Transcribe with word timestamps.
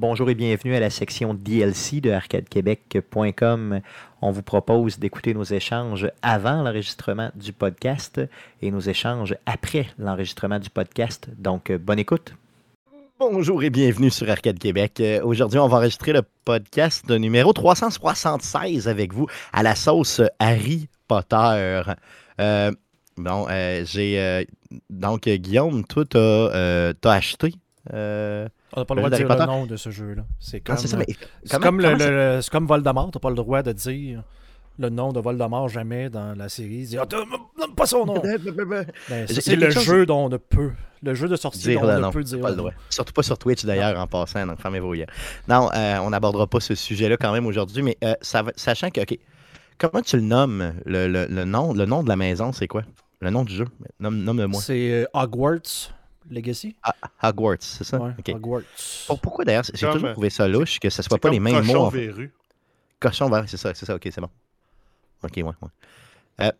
Bonjour 0.00 0.30
et 0.30 0.34
bienvenue 0.34 0.74
à 0.74 0.80
la 0.80 0.88
section 0.88 1.34
DLC 1.34 2.00
de 2.00 2.10
arcadequebec.com. 2.10 3.80
On 4.22 4.30
vous 4.30 4.42
propose 4.42 4.98
d'écouter 4.98 5.34
nos 5.34 5.44
échanges 5.44 6.10
avant 6.22 6.62
l'enregistrement 6.62 7.30
du 7.34 7.52
podcast 7.52 8.18
et 8.62 8.70
nos 8.70 8.80
échanges 8.80 9.36
après 9.44 9.88
l'enregistrement 9.98 10.58
du 10.58 10.70
podcast. 10.70 11.28
Donc, 11.36 11.70
bonne 11.70 11.98
écoute. 11.98 12.32
Bonjour 13.18 13.62
et 13.62 13.68
bienvenue 13.68 14.08
sur 14.08 14.30
Arcade 14.30 14.58
Québec. 14.58 15.00
Euh, 15.00 15.20
aujourd'hui, 15.22 15.58
on 15.58 15.68
va 15.68 15.76
enregistrer 15.76 16.14
le 16.14 16.22
podcast 16.46 17.10
numéro 17.10 17.52
376 17.52 18.88
avec 18.88 19.12
vous 19.12 19.26
à 19.52 19.62
la 19.62 19.74
sauce 19.74 20.22
Harry 20.38 20.88
Potter. 21.08 21.82
Euh, 22.40 22.72
euh, 23.18 24.44
donc, 24.88 25.28
Guillaume, 25.28 25.84
toi, 25.84 26.04
tu 26.06 26.16
as, 26.16 26.94
acheté. 27.04 27.52
On 28.72 28.80
n'a 28.80 28.84
pas 28.84 28.94
le 28.94 29.00
droit 29.00 29.10
de 29.10 29.16
dire 29.16 29.28
le 29.28 29.46
nom 29.46 29.66
de 29.66 29.76
ce 29.76 29.90
jeu-là. 29.90 30.22
C'est 30.38 30.60
comme, 30.60 30.76
comme, 31.60 31.80
le, 31.80 32.40
comme 32.50 32.66
Voldemort, 32.66 33.10
tu 33.10 33.16
n'as 33.18 33.20
pas 33.20 33.30
le 33.30 33.36
droit 33.36 33.62
de 33.62 33.72
dire 33.72 34.22
le 34.78 34.88
nom 34.88 35.12
de 35.12 35.20
Voldemort 35.20 35.68
jamais 35.68 36.08
dans 36.08 36.36
la 36.36 36.48
série. 36.48 36.84
Dit, 36.84 36.98
ah, 36.98 37.06
pas 37.76 37.86
son 37.86 38.06
nom. 38.06 38.22
Ben, 39.10 39.26
c'est 39.28 39.56
le 39.56 39.70
jeu 39.70 40.06
dont 40.06 40.26
on 40.26 40.28
ne 40.28 40.36
peut. 40.36 40.72
Le 41.02 41.14
jeu 41.14 41.28
de 41.28 41.36
sortie 41.36 41.74
dont 41.74 41.82
on 41.82 42.00
ne 42.00 42.10
peut 42.10 42.24
dire. 42.24 42.40
Pas 42.40 42.50
le 42.50 42.56
droit. 42.56 42.72
Surtout 42.88 43.12
pas 43.12 43.22
sur 43.22 43.38
Twitch 43.38 43.64
d'ailleurs 43.64 43.98
en 43.98 44.06
passant, 44.06 44.46
donc 44.46 44.60
fermez 44.60 44.80
vos 44.80 44.94
Non, 45.48 45.70
euh, 45.74 45.98
on 45.98 46.10
n'abordera 46.10 46.46
pas 46.46 46.60
ce 46.60 46.74
sujet-là 46.74 47.16
quand 47.16 47.32
même 47.32 47.46
aujourd'hui, 47.46 47.82
mais 47.82 47.96
euh, 48.04 48.14
sachant 48.22 48.90
que, 48.90 49.00
OK, 49.00 49.18
comment 49.78 50.02
tu 50.02 50.16
le 50.16 50.22
nommes, 50.22 50.74
le, 50.86 51.08
le, 51.08 51.44
nom, 51.44 51.72
le 51.72 51.84
nom 51.86 52.02
de 52.02 52.08
la 52.08 52.16
maison, 52.16 52.52
c'est 52.52 52.68
quoi? 52.68 52.82
Le 53.20 53.30
nom 53.30 53.44
du 53.44 53.54
jeu? 53.54 53.66
Nomme-le-moi. 53.98 54.60
C'est 54.62 54.92
euh, 54.92 55.04
Hogwarts. 55.12 55.92
Legacy? 56.28 56.76
Ah, 56.82 56.94
Hogwarts, 57.22 57.56
c'est 57.60 57.84
ça? 57.84 57.98
Ouais, 57.98 58.12
Hogwarts. 58.32 58.62
pourquoi 59.22 59.44
d'ailleurs, 59.44 59.64
j'ai 59.64 59.86
toujours 59.86 60.12
trouvé 60.12 60.30
ça 60.30 60.48
louche 60.48 60.78
que 60.78 60.90
ce 60.90 61.00
ne 61.00 61.04
soit 61.04 61.18
pas 61.18 61.30
les 61.30 61.40
mêmes 61.40 61.64
mots. 61.64 61.72
Cochon 61.72 61.88
verru. 61.88 62.32
Cochon 62.98 63.30
verru, 63.30 63.48
c'est 63.48 63.56
ça, 63.56 63.72
c'est 63.74 63.86
ça, 63.86 63.94
ok, 63.94 64.02
c'est 64.10 64.20
bon. 64.20 64.30
Ok, 65.22 65.32
ouais, 65.36 65.44
ouais. 65.44 65.52
Euh, 66.40 66.52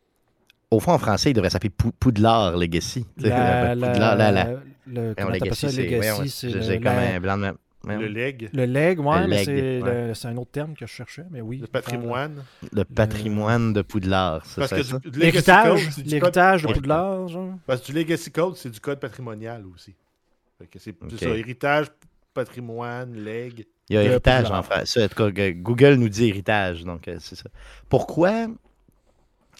au 0.71 0.81
fond, 0.81 0.93
en 0.93 0.99
français, 0.99 1.31
il 1.31 1.35
devrait 1.35 1.51
s'appeler 1.51 1.71
Poudlard 1.71 2.57
Legacy. 2.57 3.07
La, 3.17 3.71
Poudlard, 3.75 4.17
la, 4.17 4.31
la, 4.31 4.45
le, 4.87 5.15
comment 5.17 5.31
Legacy, 5.31 5.71
ça, 5.71 5.83
Legacy, 5.83 6.31
c'est 6.31 6.81
comme 6.81 6.87
un 6.89 7.21
blanc 7.21 7.39
de... 7.39 7.55
Le 7.85 8.07
leg. 8.09 8.51
Le 8.53 8.67
leg, 8.67 9.01
ouais, 9.01 9.27
mais 9.27 9.45
c'est 10.15 10.29
un 10.29 10.37
autre 10.37 10.51
terme 10.51 10.75
que 10.75 10.87
je 10.87 10.93
cherchais, 10.93 11.25
mais 11.31 11.41
oui. 11.41 11.59
Le 11.59 11.67
patrimoine. 11.67 12.45
Le 12.73 12.85
patrimoine 12.85 13.73
de 13.73 13.83
Poudlard, 13.83 14.45
c'est 14.45 14.67
ça? 14.67 14.99
L'héritage, 15.15 15.97
l'héritage 16.05 16.63
de 16.63 16.73
Poudlard, 16.73 17.29
genre. 17.29 17.55
Parce 17.67 17.81
que 17.81 17.87
du 17.87 17.93
Legacy 17.93 18.31
Code, 18.31 18.57
c'est 18.57 18.71
du 18.71 18.81
code 18.81 19.01
patrimonial 19.01 19.65
aussi. 19.75 19.95
C'est 20.77 20.95
ça, 21.19 21.29
héritage, 21.31 21.87
patrimoine, 22.35 23.15
leg. 23.15 23.67
Il 23.89 23.95
y 23.95 23.99
a 23.99 24.03
héritage 24.03 24.51
en 24.51 24.63
français. 24.63 25.09
Google 25.57 25.95
nous 25.95 26.09
dit 26.09 26.29
héritage, 26.29 26.85
donc 26.85 27.09
euh, 27.09 27.17
c'est 27.19 27.35
ça. 27.35 27.49
Pourquoi 27.89 28.47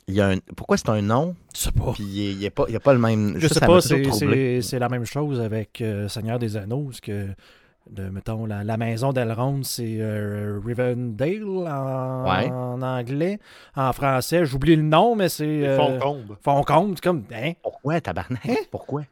il 0.07 0.15
y 0.15 0.21
a 0.21 0.29
un... 0.29 0.39
Pourquoi 0.57 0.77
c'est 0.77 0.89
un 0.89 1.03
nom? 1.03 1.37
Je 1.55 1.61
sais 1.61 1.73
pas. 1.73 1.93
Puis 1.93 2.05
il 2.05 2.37
n'y 2.39 2.47
a, 2.47 2.49
a, 2.49 2.81
pas 2.81 2.93
le 2.93 2.99
même. 2.99 3.39
Je 3.39 3.49
sais 3.49 3.61
pas, 3.61 3.81
c'est 3.81 4.79
la 4.79 4.89
même 4.89 5.05
chose 5.05 5.41
avec 5.41 5.81
euh, 5.81 6.09
Seigneur 6.09 6.39
des 6.39 6.57
Anneaux, 6.57 6.91
que 7.03 7.29
de, 7.91 8.09
mettons, 8.09 8.47
la, 8.47 8.65
la 8.65 8.77
maison 8.77 9.13
d'Elrond, 9.13 9.63
c'est 9.63 9.99
euh, 10.01 10.61
Rivendale 10.65 11.69
en, 11.69 12.83
anglais. 12.83 13.39
En 13.77 13.93
français, 13.93 14.45
j'oublie 14.45 14.77
le 14.77 14.83
nom, 14.83 15.17
mais 15.17 15.29
c'est. 15.29 15.67
Euh, 15.67 15.77
Foncombe. 15.77 16.37
Foncombe, 16.43 16.93
c'est 16.95 17.03
comme. 17.03 17.25
Hein? 17.33 17.53
Pourquoi, 17.63 18.01
tabarnak? 18.01 18.47
Hein? 18.49 18.57
Pourquoi? 18.71 19.03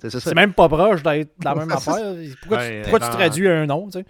C'est 0.00 0.34
même 0.34 0.52
pas 0.52 0.68
proche 0.68 1.02
d'être 1.02 1.32
la 1.42 1.56
même 1.56 1.70
affaire. 1.72 2.14
Pourquoi, 2.40 2.68
tu, 2.68 2.82
pourquoi 2.82 3.00
tu, 3.00 3.10
traduis 3.10 3.48
un 3.48 3.66
nom? 3.66 3.86
Tu 3.86 3.98
sais? 3.98 4.04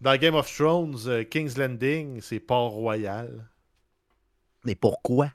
Dans 0.00 0.16
Game 0.16 0.36
of 0.36 0.54
Thrones, 0.54 0.96
euh, 1.06 1.24
King's 1.24 1.58
Landing, 1.58 2.20
c'est 2.20 2.38
Port-Royal. 2.38 3.48
Mais 4.64 4.76
pourquoi? 4.76 5.30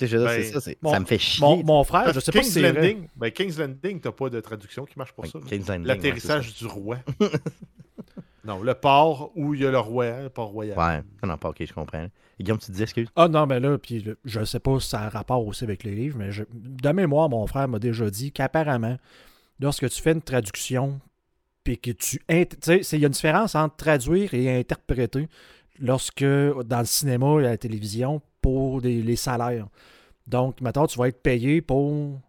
Ben, 0.00 0.42
ça, 0.42 0.60
ça 0.60 1.00
me 1.00 1.04
fait 1.04 1.18
chier. 1.18 1.44
Mon, 1.44 1.62
mon 1.62 1.84
frère, 1.84 2.12
je 2.12 2.20
sais 2.20 2.32
King's 2.32 2.46
pas 2.46 2.50
si 2.52 2.60
Landing, 2.60 3.08
ben, 3.16 3.30
King's 3.30 3.58
Landing, 3.58 4.00
t'as 4.00 4.12
pas 4.12 4.28
de 4.28 4.40
traduction 4.40 4.84
qui 4.84 4.98
marche 4.98 5.12
pour 5.12 5.26
ça. 5.26 5.38
L'atterrissage 5.84 6.54
du 6.54 6.66
roi. 6.66 6.98
non, 8.44 8.62
le 8.62 8.74
port 8.74 9.30
où 9.36 9.54
il 9.54 9.62
y 9.62 9.66
a 9.66 9.70
le 9.70 9.78
roi, 9.78 10.22
le 10.22 10.30
port 10.30 10.48
royal. 10.48 10.76
Ouais, 10.76 11.02
non, 11.26 11.36
pas 11.38 11.50
ok, 11.50 11.64
je 11.64 11.72
comprends. 11.72 12.08
Guillaume, 12.40 12.58
tu 12.58 12.66
te 12.66 12.72
dis 12.72 12.82
excuse? 12.82 13.08
Ah 13.14 13.28
non, 13.28 13.46
mais 13.46 13.60
là, 13.60 13.78
puis 13.78 14.04
je 14.24 14.44
sais 14.44 14.58
pas 14.58 14.80
si 14.80 14.88
ça 14.88 15.02
a 15.02 15.08
rapport 15.08 15.46
aussi 15.46 15.62
avec 15.62 15.84
les 15.84 15.94
livres, 15.94 16.18
mais 16.18 16.32
je, 16.32 16.42
de 16.52 16.90
mémoire, 16.90 17.28
mon 17.28 17.46
frère 17.46 17.68
m'a 17.68 17.78
déjà 17.78 18.10
dit 18.10 18.32
qu'apparemment, 18.32 18.96
lorsque 19.60 19.88
tu 19.88 20.02
fais 20.02 20.12
une 20.12 20.22
traduction, 20.22 21.00
puis 21.62 21.78
que 21.78 21.92
tu. 21.92 22.20
Tu 22.28 22.82
sais, 22.82 22.96
il 22.96 23.00
y 23.00 23.04
a 23.04 23.06
une 23.06 23.12
différence 23.12 23.54
entre 23.54 23.76
traduire 23.76 24.34
et 24.34 24.58
interpréter 24.58 25.28
lorsque, 25.78 26.24
dans 26.24 26.80
le 26.80 26.84
cinéma 26.84 27.40
et 27.40 27.42
la 27.42 27.56
télévision, 27.56 28.20
pour 28.44 28.80
les 28.82 29.16
salaires. 29.16 29.66
Donc, 30.26 30.60
maintenant, 30.60 30.86
tu 30.86 30.98
vas 30.98 31.08
être 31.08 31.22
payé 31.22 31.60
pour. 31.62 32.20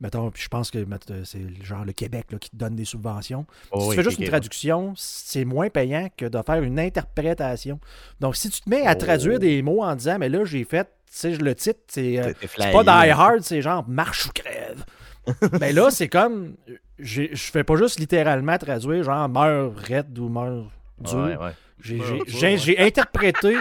Mettons, 0.00 0.30
je 0.34 0.48
pense 0.48 0.70
que 0.70 0.84
c'est 1.24 1.64
genre 1.64 1.84
le 1.84 1.92
Québec 1.92 2.26
là, 2.30 2.38
qui 2.38 2.50
te 2.50 2.56
donne 2.56 2.74
des 2.74 2.84
subventions. 2.84 3.46
si 3.62 3.68
oh 3.72 3.90
tu 3.90 3.96
fais 3.96 4.02
juste 4.02 4.18
une 4.18 4.26
traduction, 4.26 4.92
c'est 4.96 5.46
moins 5.46 5.70
payant 5.70 6.08
que 6.14 6.26
de 6.26 6.38
faire 6.44 6.62
une 6.62 6.78
interprétation. 6.78 7.80
Donc, 8.20 8.36
si 8.36 8.50
tu 8.50 8.60
te 8.60 8.68
mets 8.68 8.86
à 8.86 8.96
traduire 8.96 9.36
oh. 9.36 9.38
des 9.38 9.62
mots 9.62 9.82
en 9.82 9.94
disant, 9.94 10.18
mais 10.18 10.28
là, 10.28 10.44
j'ai 10.44 10.64
fait, 10.64 10.84
tu 10.84 11.12
sais, 11.16 11.30
le 11.36 11.54
titre, 11.54 11.80
c'est 11.86 12.18
euh, 12.18 12.32
pas 12.72 12.82
Die 12.82 13.10
Hard, 13.10 13.40
c'est 13.40 13.62
genre 13.62 13.88
marche 13.88 14.26
ou 14.26 14.30
crève. 14.34 14.84
mais 15.60 15.72
là, 15.72 15.90
c'est 15.90 16.08
comme, 16.08 16.56
je 16.98 17.28
fais 17.34 17.64
pas 17.64 17.76
juste 17.76 17.98
littéralement 17.98 18.58
traduire 18.58 19.04
genre 19.04 19.28
meurt 19.28 19.78
raide 19.78 20.18
ou 20.18 20.28
meurt 20.28 20.66
dur. 20.98 21.50
J'ai 21.80 22.78
interprété 22.78 23.56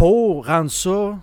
pour 0.00 0.46
rendre 0.46 0.70
ça 0.70 1.18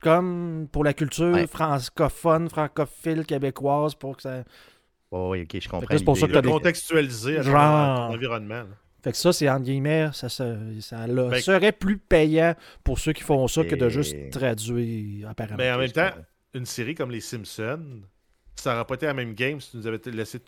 comme 0.00 0.66
pour 0.72 0.84
la 0.84 0.94
culture 0.94 1.36
francophone, 1.50 2.48
francophile, 2.48 3.26
québécoise, 3.26 3.94
pour 3.94 4.16
que 4.16 4.22
ça. 4.22 4.42
Oh, 5.10 5.28
oui, 5.32 5.42
ok, 5.42 5.60
je 5.60 5.68
comprends. 5.68 5.98
C'est 5.98 6.04
pour 6.04 6.16
ça 6.16 6.26
que 6.26 6.38
tu 6.38 6.48
contextualisé 6.48 7.38
à 7.38 7.42
Genre... 7.42 8.08
ton 8.08 8.14
environnement. 8.14 8.62
Fait 9.02 9.12
que 9.12 9.18
ça, 9.18 9.34
c'est 9.34 9.50
entre 9.50 9.64
guillemets, 9.64 10.08
ça, 10.14 10.30
ça, 10.30 10.44
ben, 10.46 11.40
serait 11.40 11.72
plus 11.72 11.98
payant 11.98 12.54
pour 12.84 12.98
ceux 12.98 13.12
qui 13.12 13.22
font 13.22 13.46
ça 13.48 13.64
que 13.64 13.74
de 13.74 13.88
juste 13.90 14.16
traduire 14.30 15.28
apparemment. 15.28 15.58
Mais 15.58 15.70
en 15.70 15.78
même 15.78 15.92
temps, 15.92 16.10
une 16.54 16.64
série 16.64 16.94
comme 16.94 17.10
Les 17.10 17.20
Simpsons, 17.20 18.00
ça 18.54 18.72
n'aurait 18.72 18.86
pas 18.86 18.94
été 18.94 19.06
la 19.06 19.14
même 19.14 19.34
game 19.34 19.60
si 19.60 19.72
tu 19.72 19.76
nous 19.76 19.86
avais 19.86 20.00
laissé 20.06 20.38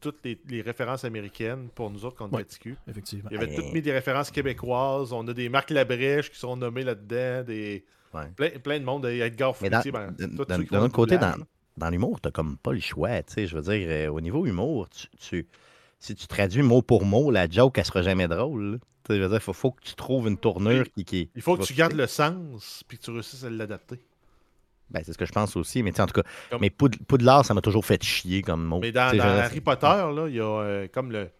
toutes 0.00 0.18
les, 0.24 0.62
références 0.62 1.04
américaines 1.04 1.68
pour 1.74 1.90
nous 1.90 2.04
autres 2.04 2.16
contre 2.16 2.34
ouais, 2.34 2.46
Effectivement. 2.88 3.28
Il 3.30 3.34
y 3.34 3.42
avait 3.42 3.54
toutes 3.54 3.72
mis 3.72 3.82
des 3.82 3.92
références 3.92 4.30
québécoises. 4.30 5.12
On 5.12 5.26
a 5.28 5.32
des 5.32 5.48
Marc 5.48 5.70
Labrèche 5.70 6.30
qui 6.30 6.38
sont 6.38 6.56
nommés 6.56 6.82
là-dedans. 6.82 7.44
Des... 7.44 7.84
Plein, 8.36 8.80
de 8.80 8.84
monde. 8.84 9.04
Edgar 9.06 9.56
Fruitier. 9.56 9.92
Ben, 9.92 10.12
D'un 10.12 10.82
autre 10.82 10.94
côté, 10.94 11.18
dans, 11.18 11.34
dans 11.76 11.90
l'humour, 11.90 12.20
t'as 12.20 12.30
comme 12.30 12.56
pas 12.56 12.72
le 12.72 12.80
choix. 12.80 13.20
Je 13.36 13.56
veux 13.56 13.62
dire, 13.62 13.88
euh, 13.88 14.08
au 14.08 14.20
niveau 14.20 14.46
humour, 14.46 14.88
tu, 15.18 15.46
si 15.98 16.14
tu 16.14 16.26
traduis 16.26 16.62
mot 16.62 16.82
pour 16.82 17.04
mot, 17.04 17.30
la 17.30 17.48
joke, 17.48 17.78
elle 17.78 17.84
sera 17.84 18.02
jamais 18.02 18.28
drôle. 18.28 18.78
Je 19.08 19.14
veux 19.14 19.28
dire, 19.28 19.40
il 19.46 19.54
faut, 19.54 19.70
que 19.70 19.82
tu 19.82 19.94
trouves 19.94 20.26
une 20.26 20.38
tournure 20.38 20.84
qui, 21.06 21.30
Il 21.34 21.42
faut 21.42 21.56
que 21.56 21.62
tu 21.62 21.74
gardes 21.74 21.92
le 21.92 22.06
sens 22.06 22.82
puis 22.88 22.98
que 22.98 23.04
tu 23.04 23.10
réussisses 23.10 23.44
à 23.44 23.50
l'adapter. 23.50 24.00
Ben, 24.90 25.02
c'est 25.04 25.12
ce 25.12 25.18
que 25.18 25.26
je 25.26 25.32
pense 25.32 25.56
aussi. 25.56 25.82
Mais 25.82 25.98
en 26.00 26.06
tout 26.06 26.20
cas, 26.20 26.58
mais 26.60 26.70
Poudlard, 26.70 27.44
ça 27.44 27.54
m'a 27.54 27.60
toujours 27.60 27.84
fait 27.84 28.02
chier 28.02 28.42
comme 28.42 28.64
mot. 28.64 28.80
Mais 28.80 28.92
dans, 28.92 29.18
Harry 29.18 29.60
Potter, 29.60 29.86
là, 29.86 30.26
il 30.28 30.34
y 30.34 30.40
a 30.40 30.44
euh, 30.44 30.88
comme 30.88 31.10
le, 31.10 31.30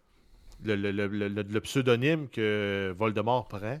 le, 0.63 0.75
le, 0.75 1.27
le, 1.27 1.61
pseudonyme 1.61 2.27
que 2.27 2.93
Voldemort 2.97 3.47
prend. 3.47 3.79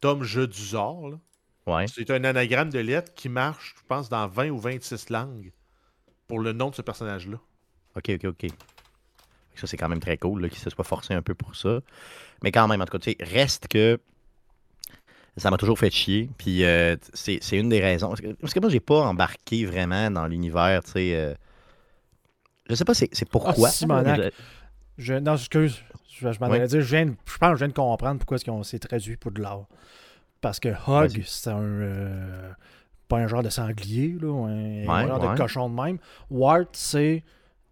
Tom 0.00 0.22
Jedusor. 0.22 1.10
Là. 1.10 1.18
Ouais. 1.66 1.86
C'est 1.86 2.10
un 2.10 2.24
anagramme 2.24 2.70
de 2.70 2.78
lettres 2.78 3.12
qui 3.14 3.28
marche, 3.28 3.74
je 3.78 3.86
pense, 3.86 4.08
dans 4.08 4.26
20 4.26 4.50
ou 4.50 4.58
26 4.58 5.10
langues 5.10 5.52
pour 6.26 6.40
le 6.40 6.52
nom 6.52 6.70
de 6.70 6.74
ce 6.74 6.82
personnage-là. 6.82 7.38
OK, 7.96 8.10
OK, 8.10 8.24
OK. 8.24 8.50
Ça, 9.54 9.66
c'est 9.66 9.76
quand 9.76 9.88
même 9.88 10.00
très 10.00 10.16
cool 10.16 10.48
qu'il 10.48 10.58
se 10.58 10.70
soit 10.70 10.84
forcé 10.84 11.14
un 11.14 11.22
peu 11.22 11.34
pour 11.34 11.56
ça. 11.56 11.80
Mais 12.42 12.50
quand 12.50 12.66
même, 12.68 12.80
en 12.80 12.86
tout 12.86 12.98
cas, 12.98 13.12
reste 13.20 13.68
que 13.68 14.00
ça 15.36 15.50
m'a 15.50 15.56
toujours 15.56 15.78
fait 15.78 15.90
chier. 15.90 16.30
Puis 16.36 16.64
euh, 16.64 16.96
c'est 17.14 17.40
une 17.52 17.68
des 17.68 17.80
raisons. 17.80 18.14
Parce 18.40 18.52
que 18.52 18.60
moi, 18.60 18.68
j'ai 18.68 18.80
pas 18.80 19.02
embarqué 19.02 19.64
vraiment 19.64 20.10
dans 20.10 20.26
l'univers, 20.26 20.82
tu 20.84 20.92
sais. 20.92 21.14
Euh, 21.14 21.34
je 22.68 22.74
sais 22.74 22.84
pas 22.84 22.94
c'est 22.94 23.28
pourquoi. 23.28 23.68
Ah, 23.90 24.16
je, 24.98 25.14
non, 25.14 25.34
excuse. 25.34 25.82
Je, 26.10 26.30
je 26.30 26.38
m'en 26.38 26.48
dire. 26.48 26.68
Je, 26.68 26.80
je 26.80 27.38
pense 27.38 27.50
que 27.50 27.54
je 27.54 27.58
viens 27.58 27.68
de 27.68 27.72
comprendre 27.72 28.18
pourquoi 28.18 28.36
est-ce 28.36 28.44
qu'on 28.44 28.62
s'est 28.62 28.78
traduit 28.78 29.16
pour 29.16 29.32
de 29.32 29.40
l'art. 29.40 29.66
Parce 30.40 30.60
que 30.60 30.68
Hug, 30.68 31.22
c'est 31.24 31.50
un. 31.50 31.62
Euh, 31.62 32.50
pas 33.08 33.18
un 33.18 33.26
genre 33.26 33.42
de 33.42 33.50
sanglier, 33.50 34.16
là, 34.20 34.46
un, 34.48 35.06
genre 35.06 35.18
de 35.18 35.36
cochon 35.36 35.68
de 35.68 35.74
même. 35.74 35.98
Wart, 36.30 36.68
c'est. 36.72 37.24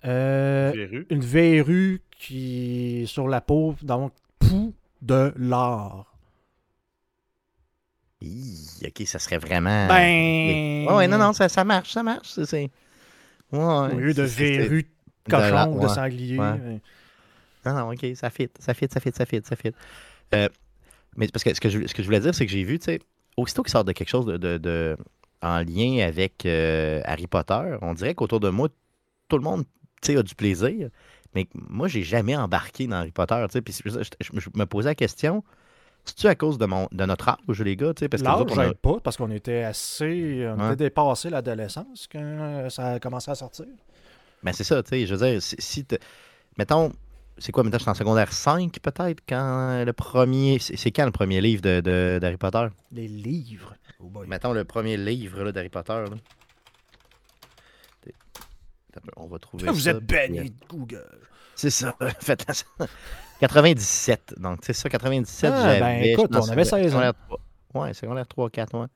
une 0.02 1.20
verrue 1.20 2.02
qui 2.18 3.04
sur 3.06 3.28
la 3.28 3.40
peau, 3.40 3.74
donc, 3.82 4.12
pou 4.38 4.74
de 5.02 5.32
l'art 5.36 6.09
ok, 8.88 9.06
ça 9.06 9.18
serait 9.18 9.38
vraiment. 9.38 9.86
Ben. 10.86 10.96
Ouais, 10.96 11.08
non, 11.08 11.18
non, 11.18 11.32
ça, 11.32 11.48
ça 11.48 11.64
marche, 11.64 11.92
ça 11.92 12.02
marche. 12.02 12.28
C'est... 12.44 12.70
Ouais, 13.52 13.58
Au 13.94 13.98
lieu 13.98 14.14
de 14.14 14.22
verrues 14.22 14.82
de 14.84 14.88
cochon, 15.50 15.74
de 15.74 15.88
sanglier. 15.94 16.36
Non, 17.66 17.74
non, 17.74 17.92
ok, 17.92 18.06
ça 18.14 18.30
fit, 18.30 18.48
ça 18.58 18.72
fit, 18.74 18.86
ça 18.90 19.00
fit, 19.00 19.10
ça 19.14 19.26
fit, 19.26 19.40
ça 19.44 19.56
fit. 19.56 19.72
Euh, 20.34 20.48
mais 21.16 21.28
parce 21.28 21.44
que 21.44 21.52
ce 21.54 21.60
que 21.60 21.68
je, 21.68 21.86
ce 21.86 21.92
que 21.94 22.02
je 22.02 22.06
voulais 22.08 22.20
dire, 22.20 22.34
c'est 22.34 22.46
que 22.46 22.52
j'ai 22.52 22.62
vu, 22.64 22.78
tu 22.78 22.86
sais, 22.86 23.00
aussitôt 23.36 23.62
qu'il 23.62 23.70
sort 23.72 23.84
de 23.84 23.92
quelque 23.92 24.08
chose 24.08 24.24
de, 24.26 24.36
de- 24.36 24.58
de- 24.58 24.96
en 25.42 25.58
lien 25.60 26.06
avec 26.06 26.46
euh, 26.46 27.00
Harry 27.04 27.26
Potter, 27.26 27.76
on 27.82 27.92
dirait 27.94 28.14
qu'autour 28.14 28.40
de 28.40 28.48
moi, 28.50 28.68
tout 29.28 29.36
le 29.36 29.42
monde, 29.44 29.64
tu 30.02 30.12
sais, 30.12 30.16
a 30.18 30.22
du 30.22 30.34
plaisir. 30.34 30.88
Mais 31.34 31.48
moi, 31.54 31.86
j'ai 31.88 32.02
jamais 32.02 32.36
embarqué 32.36 32.86
dans 32.86 32.96
Harry 32.96 33.12
Potter, 33.12 33.44
tu 33.48 33.52
sais. 33.52 33.62
Puis 33.62 33.74
je, 33.84 33.90
je- 34.02 34.40
je 34.40 34.48
me 34.54 34.64
posais 34.66 34.88
la 34.90 34.94
question, 34.94 35.44
c'est-tu 36.10 36.26
à 36.26 36.34
cause 36.34 36.58
de, 36.58 36.66
mon, 36.66 36.88
de 36.92 37.04
notre 37.04 37.28
âge, 37.28 37.60
les 37.62 37.76
gars? 37.76 37.92
Parce 38.10 38.22
L'âge 38.22 38.58
a- 38.58 38.74
pas 38.74 38.98
parce 39.02 39.16
qu'on 39.16 39.30
était 39.30 39.62
assez. 39.62 40.46
On 40.56 40.60
Ouais. 40.60 40.66
était 40.74 40.84
dépassé 40.84 41.30
l'adolescence 41.30 42.08
quand 42.10 42.18
euh, 42.20 42.68
ça 42.68 42.92
a 42.92 43.00
commencé 43.00 43.30
à 43.30 43.34
sortir. 43.34 43.66
Ben, 44.42 44.52
c'est 44.52 44.64
ça, 44.64 44.82
tu 44.82 44.90
sais. 44.90 45.06
Je 45.06 45.14
veux 45.14 45.26
dire, 45.30 45.40
si, 45.42 45.86
mettons, 46.58 46.92
c'est 47.38 47.52
quoi, 47.52 47.62
mettons, 47.62 47.78
je 47.78 47.82
suis 47.82 47.90
en 47.90 47.94
secondaire 47.94 48.32
5 48.32 48.78
peut-être, 48.80 49.20
quand 49.28 49.84
le 49.84 49.92
premier. 49.92 50.58
C'est 50.60 50.76
c'est 50.76 50.90
quand 50.90 51.04
le 51.06 51.10
premier 51.12 51.40
livre 51.40 51.62
de- 51.62 51.80
de- 51.80 52.18
d'Harry 52.20 52.36
Potter? 52.36 52.66
Les 52.92 53.08
livres. 53.08 53.74
Oh 54.00 54.06
boy. 54.08 54.26
Mettons 54.26 54.52
le 54.52 54.64
premier 54.64 54.96
livre 54.96 55.42
là, 55.44 55.52
d'Harry 55.52 55.68
Potter. 55.68 55.92
là. 55.92 56.16
On 59.16 59.26
va 59.26 59.38
trouver. 59.38 59.66
Vous 59.70 59.80
ça, 59.80 59.90
êtes 59.90 60.12
euh, 60.12 60.28
de 60.28 60.50
Google. 60.68 61.18
C'est 61.54 61.70
ça. 61.70 61.94
Faites 62.20 62.44
ça. 62.52 62.64
97. 63.40 64.34
Donc, 64.38 64.60
c'est 64.62 64.72
ça, 64.72 64.88
97. 64.88 65.52
Ah, 65.54 65.78
ben, 65.80 66.02
écoute, 66.04 66.30
on 66.34 66.48
avait 66.50 66.62
que 66.62 66.68
16 66.68 66.86
ans. 66.86 66.88
secondaire 66.88 67.14
3. 67.28 67.40
Ouais, 67.74 67.94
secondaire 67.94 68.26
3, 68.26 68.50
4, 68.50 68.78
ouais. 68.78 68.86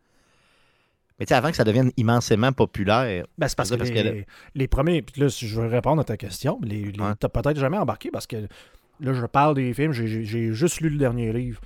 Mais 1.18 1.26
tu 1.26 1.28
sais, 1.30 1.34
avant 1.36 1.50
que 1.50 1.56
ça 1.56 1.62
devienne 1.64 1.92
immensément 1.96 2.52
populaire, 2.52 3.24
Ben, 3.38 3.46
c'est 3.48 3.56
parce 3.56 3.70
que, 3.70 3.76
parce 3.76 3.90
les, 3.90 4.02
que 4.24 4.24
les 4.56 4.68
premiers. 4.68 5.00
Puis 5.02 5.20
là, 5.20 5.28
si 5.28 5.46
je 5.46 5.60
veux 5.60 5.68
répondre 5.68 6.00
à 6.00 6.04
ta 6.04 6.16
question, 6.16 6.58
les, 6.62 6.86
les- 6.90 7.14
t'as 7.20 7.28
peut-être 7.28 7.58
jamais 7.58 7.78
embarqué 7.78 8.10
parce 8.10 8.26
que 8.26 8.48
là, 9.00 9.12
je 9.12 9.24
parle 9.26 9.54
des 9.54 9.72
films, 9.74 9.92
j'ai 9.92 10.52
juste 10.52 10.80
lu 10.80 10.90
le 10.90 10.98
dernier 10.98 11.32
livre. 11.32 11.60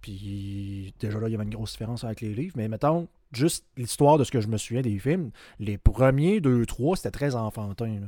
Puis 0.00 0.92
déjà 0.98 1.20
là, 1.20 1.28
il 1.28 1.32
y 1.32 1.34
avait 1.36 1.44
une 1.44 1.54
grosse 1.54 1.72
différence 1.72 2.02
avec 2.02 2.20
les 2.22 2.34
livres. 2.34 2.54
Mais 2.56 2.66
mettons, 2.66 3.06
juste 3.32 3.64
l'histoire 3.76 4.18
de 4.18 4.24
ce 4.24 4.30
que 4.30 4.40
je 4.40 4.48
me 4.48 4.56
souviens 4.56 4.82
des 4.82 4.98
films, 4.98 5.30
les 5.58 5.78
premiers 5.78 6.40
deux, 6.40 6.64
trois, 6.66 6.96
c'était 6.96 7.10
très 7.10 7.34
enfantin. 7.34 7.86
là. 8.00 8.06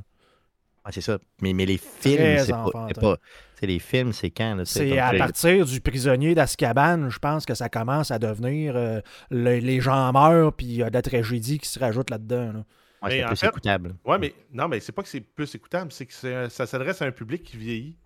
ouais, 0.87 0.93
c'est 0.93 1.01
ça. 1.01 1.19
Mais, 1.41 1.53
mais 1.53 1.67
les 1.67 1.79
films, 1.79 2.39
c'est 2.39 2.53
pas. 3.01 3.17
c'est 3.59 3.67
les 3.67 3.79
films, 3.79 4.13
c'est 4.13 4.31
quand? 4.31 4.63
C'est 4.65 4.99
à 4.99 5.13
partir 5.15 5.65
du 5.65 5.81
prisonnier 5.81 6.35
d'Azkaban, 6.35 7.09
je 7.11 7.19
pense 7.19 7.47
que 7.47 7.55
ça 7.55 7.69
commence 7.69 8.11
à 8.11 8.19
devenir 8.19 8.77
euh, 8.77 9.01
le- 9.31 9.59
les 9.59 9.81
gens 9.81 10.13
meurent, 10.13 10.53
puis 10.53 10.67
il 10.67 10.75
y 10.77 10.83
a 10.83 10.91
de 10.91 10.95
la 10.95 11.03
tragédie 11.03 11.59
qui 11.59 11.69
se 11.69 11.79
rajoute 11.79 12.11
là-dedans. 12.11 12.53
là. 12.53 12.65
ouais, 13.03 13.23
en 13.25 13.29
plus 13.29 13.37
fait- 13.37 13.47
écoutable. 13.49 13.95
Ouais, 14.05 14.19
mais 14.19 14.35
non, 14.53 14.69
mais 14.69 14.81
c'est 14.81 14.93
pas 14.93 15.03
que 15.03 15.09
c'est 15.09 15.21
plus 15.21 15.55
écoutable, 15.55 15.93
c'est 15.93 16.07
que 16.07 16.13
c'est- 16.15 16.49
ça 16.51 16.67
s'adresse 16.67 17.01
à 17.03 17.07
un 17.07 17.13
public 17.13 17.43
qui 17.43 17.57
vieillit. 17.57 17.97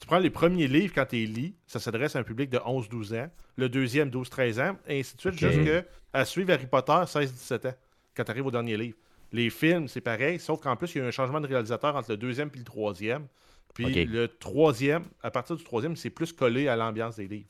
Tu 0.00 0.06
prends 0.06 0.18
les 0.18 0.30
premiers 0.30 0.68
livres 0.68 0.92
quand 0.94 1.06
tu 1.06 1.16
les 1.16 1.26
lis, 1.26 1.54
ça 1.66 1.80
s'adresse 1.80 2.16
à 2.16 2.18
un 2.18 2.22
public 2.22 2.50
de 2.50 2.58
11-12 2.58 3.18
ans. 3.18 3.30
Le 3.56 3.68
deuxième, 3.68 4.10
12-13 4.10 4.60
ans, 4.70 4.76
et 4.86 5.00
ainsi 5.00 5.16
de 5.16 5.20
suite, 5.20 5.34
Ok. 5.42 5.50
jusqu'à 5.50 6.24
suivre 6.24 6.52
Harry 6.52 6.66
Potter 6.66 6.92
16-17 7.06 7.68
ans, 7.68 7.74
quand 8.14 8.24
tu 8.24 8.30
arrives 8.30 8.46
au 8.46 8.50
dernier 8.50 8.76
livre. 8.76 8.96
Les 9.32 9.50
films, 9.50 9.88
c'est 9.88 10.00
pareil, 10.02 10.38
sauf 10.38 10.60
qu'en 10.60 10.76
plus, 10.76 10.94
il 10.94 10.98
y 10.98 11.00
a 11.00 11.04
eu 11.04 11.08
un 11.08 11.12
changement 11.12 11.40
de 11.40 11.46
réalisateur 11.46 11.96
entre 11.96 12.10
le 12.10 12.16
deuxième 12.16 12.50
et 12.54 12.58
le 12.58 12.64
troisième. 12.64 13.26
Puis 13.74 14.04
le 14.06 14.28
troisième, 14.28 15.04
à 15.22 15.30
partir 15.30 15.56
du 15.56 15.64
troisième, 15.64 15.96
c'est 15.96 16.10
plus 16.10 16.32
collé 16.32 16.68
à 16.68 16.76
l'ambiance 16.76 17.16
des 17.16 17.26
livres. 17.26 17.48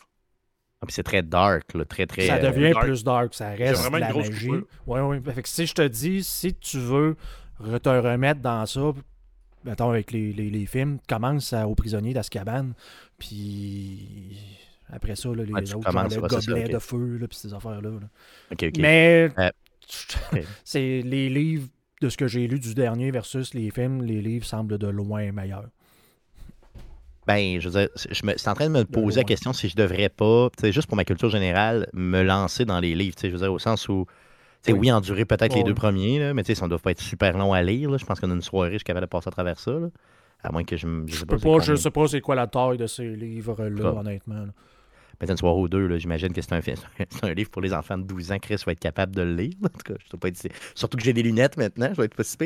Ah, 0.80 0.86
puis 0.86 0.92
c'est 0.94 1.02
très 1.04 1.22
dark, 1.22 1.72
là, 1.74 1.84
très, 1.84 2.06
très. 2.06 2.26
ça 2.26 2.36
euh, 2.36 2.50
devient 2.50 2.72
dark. 2.72 2.84
plus 2.86 3.04
dark, 3.04 3.34
ça 3.34 3.50
reste 3.50 3.80
vraiment 3.80 3.96
de 3.98 4.02
une 4.02 4.06
la 4.06 4.10
grosse 4.12 4.28
magie. 4.30 4.46
coupure. 4.48 4.66
Oui, 4.86 5.00
oui. 5.00 5.32
Fait 5.34 5.42
que 5.42 5.48
si 5.48 5.66
je 5.66 5.74
te 5.74 5.82
dis, 5.86 6.22
si 6.24 6.54
tu 6.54 6.78
veux 6.78 7.16
te 7.82 7.88
remettre 7.88 8.40
dans 8.40 8.66
ça, 8.66 8.92
mettons 9.66 9.90
avec 9.90 10.12
les, 10.12 10.32
les- 10.32 10.50
les 10.50 10.66
films, 10.66 10.98
commence 11.08 11.52
à- 11.52 11.68
au 11.68 11.74
prisonnier 11.74 12.14
d'Azkaban, 12.14 12.70
puis 13.18 14.38
après 14.92 15.16
ça, 15.16 15.28
là, 15.30 15.44
les 15.44 15.52
Ouais, 15.52 15.74
autres, 15.74 15.90
genre 15.90 16.08
le 16.08 16.20
gobelet 16.20 16.68
de 16.68 16.78
feu, 16.78 17.16
là, 17.18 17.28
puis 17.28 17.36
ces 17.36 17.52
affaires-là. 17.52 17.90
là. 17.90 18.08
Mais 18.78 19.30
Euh, 19.38 19.50
c'est 20.64 21.02
les 21.02 21.28
livres 21.28 21.68
de 22.00 22.08
ce 22.08 22.16
que 22.16 22.26
j'ai 22.28 22.46
lu 22.46 22.58
du 22.60 22.74
dernier 22.74 23.10
versus 23.10 23.54
les 23.54 23.70
films, 23.70 24.02
les 24.02 24.20
livres 24.20 24.44
semblent 24.46 24.78
de 24.78 24.86
loin 24.88 25.32
meilleurs. 25.32 25.68
Ben, 27.26 27.60
je 27.60 27.68
veux 27.68 27.80
dire, 27.80 27.88
je 28.08 28.24
me, 28.24 28.34
c'est 28.36 28.48
en 28.48 28.54
train 28.54 28.66
de 28.68 28.72
me 28.72 28.84
De 28.84 28.84
poser 28.84 29.16
la 29.20 29.24
question 29.24 29.52
si 29.52 29.68
je 29.68 29.74
devrais 29.74 30.08
pas, 30.08 30.48
juste 30.64 30.86
pour 30.86 30.96
ma 30.96 31.04
culture 31.04 31.28
générale, 31.28 31.88
me 31.92 32.22
lancer 32.22 32.64
dans 32.64 32.78
les 32.78 32.94
livres. 32.94 33.16
tu 33.16 33.22
sais, 33.22 33.28
Je 33.30 33.32
veux 33.34 33.40
dire, 33.40 33.52
au 33.52 33.58
sens 33.58 33.88
où, 33.88 34.06
sais, 34.66 34.72
Oui. 34.72 34.78
oui, 34.80 34.92
endurer 34.92 35.24
peut-être 35.24 35.54
les 35.54 35.62
deux 35.64 35.74
premiers, 35.74 36.18
là, 36.18 36.34
mais 36.34 36.42
tu 36.42 36.48
sais, 36.48 36.54
ça 36.54 36.66
ne 36.66 36.70
doit 36.70 36.78
pas 36.78 36.90
être 36.92 37.00
super 37.00 37.36
long 37.36 37.52
à 37.52 37.62
lire. 37.62 37.90
là. 37.90 37.96
Je 37.98 38.04
pense 38.04 38.20
qu'en 38.20 38.30
une 38.30 38.42
soirée, 38.42 38.72
je 38.72 38.78
suis 38.78 38.84
capable 38.84 39.06
de 39.06 39.10
passer 39.10 39.28
à 39.28 39.32
travers 39.32 39.58
ça. 39.58 39.72
là. 39.72 39.88
À 40.42 40.52
moins 40.52 40.64
que 40.64 40.76
je 40.76 40.86
me. 40.86 41.06
Je 41.08 41.24
peux 41.24 41.38
pas, 41.38 41.58
je 41.60 41.74
sais 41.74 41.90
pas 41.90 42.06
c'est 42.08 42.20
quoi 42.20 42.34
la 42.34 42.46
taille 42.46 42.76
de 42.76 42.86
ces 42.86 43.16
livres-là, 43.16 43.92
honnêtement. 43.94 44.34
là. 44.46 44.52
Peut-être 45.18 45.30
une 45.30 45.36
soirée 45.38 45.58
ou 45.58 45.66
deux, 45.68 45.86
là, 45.86 45.96
j'imagine 45.96 46.30
que 46.32 46.42
c'est 46.42 46.52
un, 46.52 46.60
un 47.22 47.32
livre 47.32 47.48
pour 47.50 47.62
les 47.62 47.72
enfants 47.72 47.96
de 47.96 48.02
12 48.04 48.32
ans. 48.32 48.38
Chris 48.38 48.62
va 48.66 48.72
être 48.72 48.80
capable 48.80 49.16
de 49.16 49.22
le 49.22 49.34
lire. 49.34 49.54
En 49.64 49.68
tout 49.68 49.92
cas, 49.92 49.94
je 50.04 50.10
dois 50.10 50.20
pas 50.20 50.28
être... 50.28 50.46
Surtout 50.74 50.98
que 50.98 51.02
j'ai 51.02 51.14
des 51.14 51.22
lunettes 51.22 51.56
maintenant, 51.56 51.88
je 51.90 51.96
vais 51.96 52.04
être 52.04 52.14
pas 52.14 52.22
si. 52.22 52.36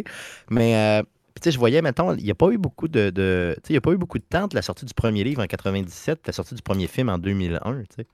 Mais, 0.50 0.76
euh, 0.76 1.02
tu 1.34 1.40
sais, 1.42 1.50
je 1.50 1.58
voyais, 1.58 1.82
mettons, 1.82 2.14
il 2.14 2.22
n'y 2.22 2.30
a 2.30 2.34
pas 2.36 2.50
eu 2.50 2.58
beaucoup 2.58 2.86
de. 2.86 3.10
de 3.10 3.56
il 3.68 3.74
y 3.74 3.76
a 3.76 3.80
pas 3.80 3.90
eu 3.92 3.96
beaucoup 3.96 4.18
de 4.18 4.24
temps 4.24 4.46
de 4.46 4.54
la 4.54 4.62
sortie 4.62 4.84
du 4.84 4.94
premier 4.94 5.24
livre 5.24 5.42
en 5.42 5.46
97, 5.46 6.20
la 6.28 6.32
sortie 6.32 6.54
du 6.54 6.62
premier 6.62 6.86
film 6.86 7.08
en 7.08 7.18
2001. 7.18 7.58
Tu 7.60 7.86
sais. 7.96 8.04
Tu 8.04 8.08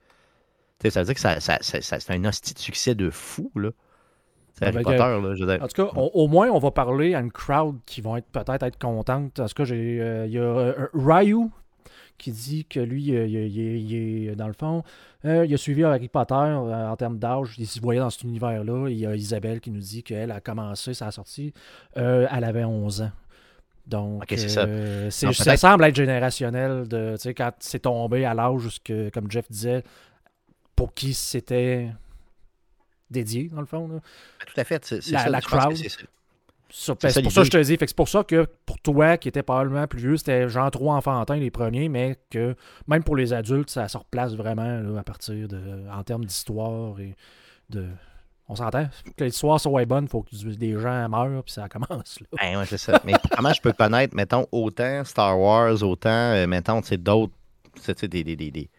sais, 0.81 0.89
ça 0.89 1.01
veut 1.01 1.05
dire 1.05 1.13
que 1.15 1.19
ça, 1.21 1.39
ça, 1.39 1.57
ça- 1.61 1.81
ça- 1.81 1.99
c'est 1.99 2.13
un 2.13 2.25
hostie 2.25 2.53
de 2.55 2.59
succès 2.59 2.95
de 2.95 3.09
fou, 3.11 3.51
là. 3.55 3.69
C'est 4.57 4.65
Harry 4.65 4.83
Potter, 4.83 4.97
euh, 5.01 5.21
là. 5.29 5.35
Je 5.35 5.43
veux 5.45 5.51
dire. 5.55 5.63
En 5.63 5.67
tout 5.67 5.85
cas, 5.85 5.91
on- 5.95 6.11
au 6.13 6.27
moins, 6.27 6.49
on 6.49 6.59
va 6.59 6.71
parler 6.71 7.13
à 7.13 7.19
une 7.19 7.31
crowd 7.31 7.77
qui 7.85 8.01
vont 8.01 8.15
être 8.17 8.27
peut-être 8.27 8.63
être 8.63 8.79
contente. 8.79 9.39
En 9.39 9.45
tout 9.47 9.53
cas, 9.63 9.71
euh, 9.71 10.25
il 10.27 10.33
y 10.33 10.37
a 10.37 10.41
euh, 10.41 10.87
Ryu 10.93 11.49
qui 12.17 12.31
dit 12.31 12.65
que 12.65 12.79
lui, 12.79 13.15
euh, 13.15 13.27
il, 13.27 14.27
est, 14.29 14.35
dans 14.35 14.47
le 14.47 14.53
fond, 14.53 14.83
euh, 15.25 15.45
il 15.45 15.53
a 15.53 15.57
suivi 15.57 15.83
Harry 15.83 16.07
Potter 16.07 16.33
euh, 16.33 16.89
en 16.89 16.95
termes 16.95 17.19
d'âge. 17.19 17.53
Il 17.59 17.67
se 17.67 17.79
voyait 17.79 17.99
dans 17.99 18.09
cet 18.09 18.23
univers-là. 18.23 18.87
Il 18.89 18.97
y 18.97 19.05
a 19.05 19.15
Isabelle 19.15 19.59
qui 19.59 19.69
nous 19.69 19.79
dit 19.79 20.01
qu'elle 20.01 20.31
a 20.31 20.39
commencé 20.41 20.95
sa 20.95 21.11
sortie, 21.11 21.53
euh, 21.97 22.25
elle 22.35 22.43
avait 22.43 22.63
11 22.63 23.03
ans. 23.03 23.11
Donc, 23.85 24.23
ça. 24.49 24.61
euh, 24.67 25.09
semble 25.57 25.83
être 25.85 25.95
générationnel 25.95 26.87
de, 26.87 27.13
tu 27.15 27.21
sais, 27.21 27.33
quand 27.33 27.51
c'est 27.59 27.79
tombé 27.83 28.25
à 28.25 28.33
l'âge, 28.33 28.79
comme 29.13 29.29
Jeff 29.31 29.49
disait, 29.49 29.83
pour 30.75 30.93
qui 30.93 31.13
c'était 31.13 31.87
dédié, 33.09 33.49
dans 33.49 33.59
le 33.61 33.65
fond. 33.65 33.87
là. 33.87 33.99
Tout 34.45 34.59
à 34.59 34.63
fait. 34.63 34.83
C'est, 34.85 35.07
la- 35.11 35.23
ça, 35.29 35.41
crowd. 35.41 35.75
c'est 35.75 35.89
ben, 37.01 37.09
c'est 37.09 37.21
pour 37.21 37.31
ça 37.31 37.41
que 37.41 37.45
je 37.45 37.51
te 37.51 37.57
dis. 37.63 37.77
C'est 37.79 37.95
pour 37.95 38.09
ça 38.09 38.23
que 38.25 38.45
pour 38.65 38.77
toi, 38.79 39.17
qui 39.17 39.29
était 39.29 39.41
probablement 39.43 39.87
plus 39.87 39.99
vieux, 40.01 40.17
c'était 40.17 40.49
genre 40.49 40.69
trop 40.69 40.91
enfantin 40.91 41.37
les 41.37 41.49
premiers, 41.51 41.87
mais 41.87 42.17
que 42.29 42.55
même 42.87 43.03
pour 43.03 43.15
les 43.15 43.31
adultes, 43.31 43.69
ça 43.69 43.87
se 43.87 43.97
replace 43.97 44.33
vraiment 44.35 44.81
là, 44.81 44.99
à 44.99 45.03
partir 45.03 45.47
de. 45.47 45.59
en 45.91 46.03
termes 46.03 46.25
d'histoire 46.25 46.99
et 46.99 47.15
de. 47.69 47.85
On 48.49 48.55
s'entend? 48.55 48.87
Que 49.17 49.25
l'histoire 49.25 49.59
soit 49.59 49.85
bonne, 49.85 50.05
il 50.05 50.09
faut 50.09 50.21
que 50.23 50.35
des 50.55 50.73
gens 50.79 51.09
meurent, 51.09 51.43
puis 51.43 51.51
ça 51.53 51.67
commence. 51.69 52.19
Là. 52.21 52.27
Ben 52.41 52.57
ouais, 52.59 52.65
c'est 52.65 52.77
ça. 52.77 52.99
Mais 53.05 53.13
comment 53.35 53.51
je 53.53 53.61
peux 53.61 53.73
connaître, 53.73 54.15
mettons, 54.15 54.45
autant 54.53 55.03
Star 55.05 55.37
Wars, 55.39 55.81
autant, 55.83 56.09
euh, 56.09 56.47
mettons, 56.47 56.81
tu 56.81 56.87
sais, 56.89 56.97
d'autres, 56.97 57.33
tu 57.75 57.81
sais, 57.81 57.93
tu 57.95 58.01
sais, 58.01 58.07
des, 58.07 58.23
des, 58.23 58.35
des, 58.37 58.51
des- 58.51 58.69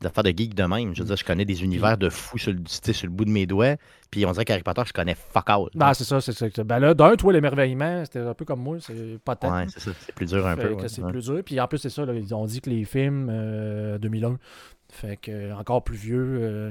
des 0.00 0.06
affaires 0.06 0.24
de 0.24 0.30
geek 0.30 0.54
de 0.54 0.62
même. 0.64 0.94
Je 0.94 1.02
veux 1.02 1.06
dire, 1.08 1.16
je 1.16 1.24
connais 1.24 1.44
des 1.44 1.62
univers 1.64 1.98
de 1.98 2.08
fous 2.08 2.38
sur 2.38 2.52
sur 2.66 3.06
le 3.06 3.12
bout 3.12 3.24
de 3.24 3.30
mes 3.30 3.46
doigts, 3.46 3.76
puis 4.10 4.24
on 4.26 4.32
dirait 4.32 4.44
qu'Harry 4.44 4.62
Potter, 4.62 4.82
je 4.86 4.92
connais 4.92 5.14
fuck 5.16 5.50
all. 5.50 5.64
Ben, 5.74 5.92
c'est 5.94 6.04
ça, 6.04 6.20
c'est 6.20 6.32
ça. 6.32 6.46
Ben 6.64 6.78
là, 6.78 6.94
d'un, 6.94 7.16
toi, 7.16 7.32
l'émerveillement, 7.32 8.04
c'était 8.04 8.20
un 8.20 8.34
peu 8.34 8.44
comme 8.44 8.60
moi, 8.62 8.76
c'est 8.80 9.18
pas 9.24 9.34
tant. 9.36 9.52
ouais, 9.56 9.66
c'est 9.68 9.80
ça. 9.80 9.90
C'est 10.06 10.14
plus 10.14 10.26
dur 10.26 10.46
un 10.46 10.54
Fait 10.56 10.68
peu. 10.68 10.74
ouais, 10.74 10.88
c'est 10.88 11.02
ouais. 11.02 11.10
plus 11.10 11.24
dur. 11.26 11.42
Puis 11.44 11.60
en 11.60 11.66
plus, 11.66 11.78
c'est 11.78 11.90
ça, 11.90 12.04
là, 12.06 12.12
ils 12.14 12.34
ont 12.34 12.44
dit 12.46 12.60
que 12.60 12.70
les 12.70 12.84
films 12.84 13.28
euh, 13.30 13.98
2001, 13.98 14.38
fait 14.90 15.16
que 15.16 15.30
euh, 15.30 15.56
encore 15.56 15.82
plus 15.82 15.96
vieux 15.96 16.38
euh, 16.40 16.70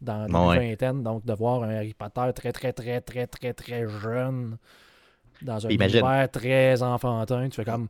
dans 0.00 0.26
Ouais. 0.48 0.58
vingtaine, 0.70 1.02
donc 1.02 1.24
de 1.24 1.32
voir 1.32 1.62
un 1.62 1.70
Harry 1.74 1.94
Potter 1.94 2.30
très, 2.34 2.52
très, 2.52 2.72
très, 2.72 3.00
très, 3.00 3.26
très, 3.26 3.52
très 3.54 3.88
jeune 3.88 4.58
dans 5.42 5.66
un 5.66 5.70
Imagine. 5.70 6.00
univers 6.00 6.30
très 6.30 6.82
enfantin, 6.82 7.48
tu 7.48 7.56
fais 7.56 7.64
comme 7.64 7.88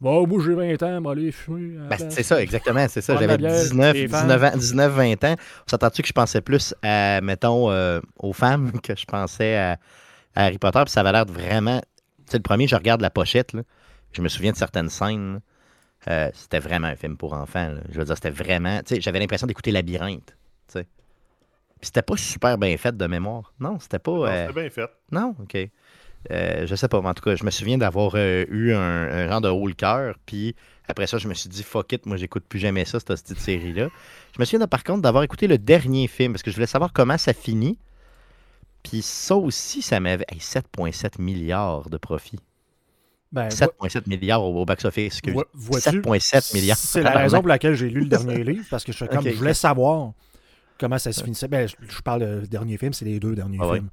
Bon, 0.00 0.26
moi 0.26 0.40
j'ai 0.44 0.54
20 0.54 0.82
ans, 0.84 1.00
moi 1.00 1.12
aller 1.12 1.32
fumer. 1.32 1.76
Ben, 1.88 1.96
c'est 2.10 2.22
ça, 2.22 2.40
exactement. 2.40 2.86
C'est 2.88 3.00
ça. 3.00 3.16
J'avais 3.16 3.36
bière, 3.36 3.52
19, 3.52 3.94
les 3.94 4.06
19, 4.06 4.44
ans, 4.44 4.56
19, 4.56 4.92
20 4.92 5.24
ans. 5.24 5.36
S'entends-tu 5.66 6.02
que 6.02 6.08
je 6.08 6.12
pensais 6.12 6.40
plus 6.40 6.74
à, 6.82 7.20
mettons, 7.20 7.70
euh, 7.70 8.00
aux 8.18 8.32
femmes 8.32 8.72
que 8.82 8.94
je 8.96 9.04
pensais 9.06 9.56
à, 9.56 9.72
à 10.34 10.44
Harry 10.44 10.58
Potter, 10.58 10.80
puis 10.84 10.90
ça 10.92 11.00
avait 11.00 11.12
l'air 11.12 11.26
de 11.26 11.32
vraiment. 11.32 11.80
Tu 12.26 12.32
sais, 12.32 12.36
le 12.36 12.42
premier, 12.42 12.68
je 12.68 12.76
regarde 12.76 13.00
la 13.00 13.10
pochette, 13.10 13.52
là, 13.54 13.62
je 14.12 14.22
me 14.22 14.28
souviens 14.28 14.52
de 14.52 14.56
certaines 14.56 14.88
scènes. 14.88 15.40
Euh, 16.08 16.30
c'était 16.32 16.60
vraiment 16.60 16.86
un 16.86 16.94
film 16.94 17.16
pour 17.16 17.32
enfants. 17.32 17.68
là. 17.68 17.80
Je 17.90 17.98
veux 17.98 18.04
dire, 18.04 18.14
c'était 18.14 18.30
vraiment. 18.30 18.78
Tu 18.84 18.94
sais, 18.94 19.00
j'avais 19.00 19.18
l'impression 19.18 19.48
d'écouter 19.48 19.72
Labyrinthe. 19.72 20.36
Tu 20.68 20.74
sais. 20.74 20.84
Puis 21.80 21.86
c'était 21.86 22.02
pas 22.02 22.16
super 22.16 22.56
bien 22.56 22.76
fait 22.76 22.96
de 22.96 23.06
mémoire. 23.06 23.52
Non, 23.58 23.78
c'était 23.80 23.98
pas. 23.98 24.12
Non, 24.12 24.24
euh, 24.26 24.46
C'était 24.46 24.60
bien 24.60 24.70
fait. 24.70 24.90
non, 25.10 25.34
ok. 25.42 25.56
Euh, 26.30 26.66
je 26.66 26.74
sais 26.74 26.88
pas, 26.88 27.00
mais 27.00 27.08
en 27.08 27.14
tout 27.14 27.22
cas, 27.22 27.36
je 27.36 27.44
me 27.44 27.50
souviens 27.50 27.78
d'avoir 27.78 28.12
euh, 28.16 28.44
eu 28.50 28.72
un, 28.74 28.80
un 28.80 29.28
genre 29.28 29.40
de 29.40 29.48
haut 29.48 29.66
le 29.66 29.74
cœur, 29.74 30.16
puis 30.26 30.54
après 30.88 31.06
ça, 31.06 31.18
je 31.18 31.28
me 31.28 31.34
suis 31.34 31.48
dit, 31.48 31.62
fuck 31.62 31.92
it, 31.92 32.06
moi, 32.06 32.16
j'écoute 32.16 32.44
plus 32.48 32.58
jamais 32.58 32.84
ça, 32.84 32.98
cette 33.00 33.22
petite 33.22 33.38
série-là. 33.40 33.88
Je 34.34 34.40
me 34.40 34.44
souviens, 34.44 34.66
par 34.66 34.84
contre, 34.84 35.02
d'avoir 35.02 35.22
écouté 35.22 35.46
le 35.46 35.58
dernier 35.58 36.06
film, 36.08 36.32
parce 36.32 36.42
que 36.42 36.50
je 36.50 36.56
voulais 36.56 36.66
savoir 36.66 36.92
comment 36.92 37.18
ça 37.18 37.32
finit. 37.32 37.78
Puis 38.82 39.02
ça 39.02 39.36
aussi, 39.36 39.82
ça 39.82 40.00
m'avait. 40.00 40.24
hey, 40.30 40.38
7,7 40.38 41.20
milliards 41.20 41.90
de 41.90 41.96
profit. 41.98 42.38
Ben, 43.30 43.48
7,7 43.48 44.08
milliards 44.08 44.42
au, 44.42 44.62
au 44.62 44.64
box-office. 44.64 45.20
vo- 45.26 45.44
vois-tu, 45.52 46.00
7,7 46.00 46.54
milliards. 46.54 46.76
C'est 46.78 47.02
la 47.02 47.10
raison 47.18 47.38
pour 47.40 47.48
laquelle 47.48 47.74
j'ai 47.74 47.90
lu 47.90 48.00
le 48.00 48.06
dernier 48.08 48.42
livre, 48.44 48.64
parce 48.70 48.84
que 48.84 48.92
je, 48.92 49.04
comme, 49.04 49.18
Ok, 49.18 49.30
je 49.30 49.36
voulais 49.36 49.52
savoir 49.54 50.12
comment 50.78 50.98
ça 50.98 51.12
se 51.12 51.22
finissait. 51.22 51.48
Ben, 51.48 51.68
je, 51.68 51.74
je 51.86 52.00
parle 52.00 52.42
du 52.42 52.48
dernier 52.48 52.78
film, 52.78 52.92
c'est 52.94 53.04
les 53.04 53.20
deux 53.20 53.34
derniers 53.34 53.58
Ah 53.60 53.74
films. 53.74 53.88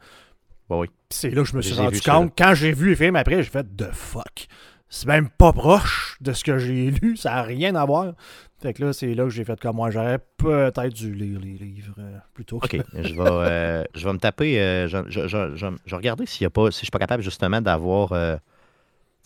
Ouais, 0.70 0.78
oui. 0.78 0.88
Puis 0.88 1.18
C'est 1.18 1.30
là 1.30 1.44
que 1.44 1.50
je 1.50 1.56
me 1.56 1.62
suis 1.62 1.76
rendu 1.76 2.02
compte. 2.02 2.34
Quand 2.38 2.54
j'ai 2.56 2.72
vu 2.72 2.90
les 2.90 2.96
films 2.96 3.16
après, 3.16 3.44
j'ai 3.44 3.50
fait 3.50 3.76
de 3.76 3.86
fuck. 3.92 4.48
C'est 4.90 5.08
même 5.08 5.30
pas 5.30 5.52
proche 5.52 6.18
de 6.22 6.32
ce 6.32 6.44
que 6.44 6.58
j'ai 6.58 6.92
lu. 6.92 7.18
Ça 7.18 7.32
n'a 7.32 7.44
rien 7.44 7.76
à 7.76 7.86
voir. 7.86 8.14
Fait 8.62 8.74
que 8.74 8.84
là, 8.84 8.94
c'est 8.94 9.14
là 9.14 9.26
que 9.26 9.30
j'ai 9.30 9.44
fait 9.44 9.60
comme 9.60 9.76
moi. 9.76 9.90
J'aurais 9.92 10.20
peut-être 10.38 10.94
dû 10.94 11.14
lire 11.14 11.40
les 11.40 11.54
livres 11.54 11.96
euh, 12.00 12.18
plutôt 12.34 12.60
que. 12.60 12.78
OK. 12.78 12.86
je, 12.94 13.14
vais, 13.14 13.22
euh, 13.30 13.84
je 13.94 14.08
vais 14.08 14.14
me 14.14 14.18
taper. 14.20 14.60
euh, 14.60 14.88
je, 14.88 14.98
je, 15.08 15.28
je, 15.28 15.66
vais 15.68 15.96
regarder 15.96 16.26
s'il 16.26 16.44
y 16.44 16.48
a 16.48 16.50
pas, 16.50 16.72
si 16.72 16.80
je 16.80 16.86
suis 16.86 16.92
pas 16.92 17.00
capable 17.00 17.22
justement 17.24 17.62
d'avoir 17.62 18.14
un, 18.14 18.40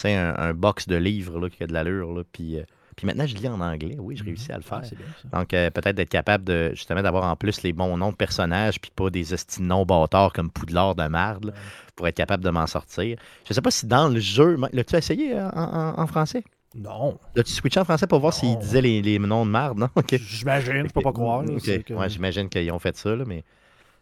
un 0.05 0.53
box 0.53 0.87
de 0.87 0.95
livres 0.95 1.39
là, 1.39 1.49
qui 1.49 1.63
a 1.63 1.67
de 1.67 1.73
l'allure. 1.73 2.23
Puis, 2.31 2.57
puis 2.99 3.07
maintenant, 3.07 3.25
je 3.25 3.33
lis 3.35 3.47
en 3.47 3.61
anglais. 3.61 3.95
Oui, 3.97 4.15
je 4.17 4.23
réussis 4.25 4.51
à 4.51 4.57
le 4.57 4.61
faire. 4.61 4.79
Ah, 4.81 4.85
c'est 4.87 4.97
bien, 4.97 5.05
ça. 5.31 5.37
Donc, 5.39 5.53
euh, 5.53 5.69
peut-être 5.69 5.95
d'être 5.95 6.09
capable 6.09 6.43
de 6.43 6.71
justement 6.73 7.01
d'avoir 7.01 7.23
en 7.31 7.35
plus 7.37 7.63
les 7.63 7.71
bons 7.73 7.95
noms 7.95 8.11
de 8.11 8.15
personnages, 8.15 8.79
puis 8.81 8.91
pas 8.93 9.09
des 9.09 9.33
estis 9.33 9.61
non 9.61 9.85
bâtards 9.85 10.33
comme 10.33 10.51
Poudlard 10.51 10.95
de 10.95 11.07
marde, 11.07 11.45
Ouais. 11.45 11.51
pour 11.95 12.07
être 12.07 12.15
capable 12.17 12.43
de 12.43 12.49
m'en 12.49 12.67
sortir. 12.67 13.17
Je 13.47 13.53
sais 13.53 13.61
pas 13.61 13.71
si 13.71 13.85
dans 13.87 14.09
le 14.09 14.19
jeu, 14.19 14.57
l'as-tu 14.73 14.95
essayé 14.97 15.33
euh, 15.35 15.49
en, 15.51 15.63
en- 15.97 15.99
en 16.01 16.07
français? 16.07 16.43
Non. 16.75 17.17
L'as-tu 17.35 17.51
switché 17.53 17.79
en 17.79 17.85
français 17.85 18.05
pour 18.05 18.19
voir 18.19 18.33
s'il 18.33 18.49
Non. 18.53 18.59
disait 18.59 18.81
les, 18.81 19.01
les 19.01 19.17
noms 19.17 19.45
de 19.45 19.51
marde, 19.51 19.77
non? 19.79 19.87
OK. 19.95 20.15
J'imagine, 20.17 20.87
je 20.87 20.93
peux 20.93 21.01
pas 21.01 21.11
croire. 21.13 21.41
là, 21.43 21.53
Ok. 21.53 21.61
c'est 21.63 21.83
que- 21.83 21.93
Ouais, 21.93 22.09
j'imagine 22.09 22.47
qu'ils 22.49 22.71
ont 22.71 22.79
fait 22.79 22.95
ça, 22.97 23.15
là, 23.15 23.23
mais 23.25 23.43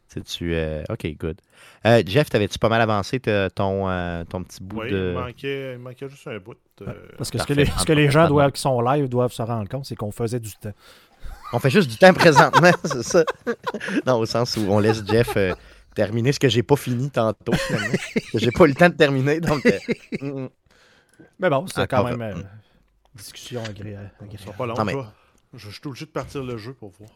tu 0.08 0.54
euh, 0.56 0.84
OK, 0.90 1.06
good. 1.20 1.40
Euh, 1.86 2.02
Jeff, 2.06 2.30
t'avais-tu 2.30 2.58
pas 2.60 2.70
mal 2.70 2.82
avancé 2.82 3.20
ton, 3.20 3.90
euh, 3.90 4.24
ton 4.26 4.44
petit 4.44 4.62
bout 4.64 4.82
Oui, 4.82 4.92
de. 4.92 5.14
il, 5.16 5.20
manquait, 5.20 5.74
il 5.74 5.80
manquait 5.80 6.10
juste 6.10 6.28
un 6.28 6.38
bout. 6.40 6.58
Parce 7.18 7.30
que 7.32 7.38
ce 7.38 7.44
que 7.46 7.54
les, 7.54 7.66
ce 7.66 7.86
que 7.86 7.94
les 7.94 8.10
gens 8.10 8.28
doivent, 8.28 8.52
qui 8.52 8.62
sont 8.62 8.82
live 8.82 9.08
doivent 9.10 9.32
se 9.34 9.42
rendre 9.42 9.68
compte, 9.70 9.86
c'est 9.86 9.96
qu'on 9.96 10.12
faisait 10.12 10.40
du 10.40 10.52
temps. 10.54 10.74
On 11.54 11.60
fait 11.60 11.70
juste 11.70 11.90
du 11.90 11.98
temps 11.98 12.14
présentement, 12.14 12.72
c'est 12.84 13.04
ça. 13.04 13.24
non, 14.06 14.16
au 14.20 14.26
sens 14.26 14.58
où 14.58 14.66
on 14.70 14.80
laisse 14.80 15.02
Jeff 15.06 15.36
euh, 15.38 15.54
terminer 15.96 16.32
ce 16.34 16.40
que 16.40 16.50
j'ai 16.50 16.64
pas 16.64 16.76
fini 16.76 17.10
tantôt, 17.10 17.54
finalement. 17.54 17.96
J'ai 18.34 18.52
pas 18.52 18.66
eu 18.66 18.70
le 18.70 18.76
temps 18.76 18.90
de 18.90 18.96
terminer, 18.96 19.40
donc. 19.40 19.66
euh, 19.66 19.72
mm, 20.22 20.28
mm. 20.44 20.50
Mais 21.40 21.50
bon, 21.50 21.66
c'est 21.68 21.88
quand 21.88 22.04
même 22.04 22.18
fait- 22.20 22.38
euh, 22.40 22.44
discussion 23.16 23.64
agré- 23.64 23.94
Ça 23.96 24.00
agréable. 24.22 24.40
sera 24.40 24.54
pas 24.54 24.66
long, 24.66 24.76
Non, 24.76 24.86
mais- 24.86 24.94
je 25.54 25.70
suis 25.70 25.82
obligé 25.86 26.06
de 26.06 26.12
partir 26.12 26.44
le 26.44 26.58
jeu 26.58 26.74
pour 26.74 26.92
voir. 27.00 27.10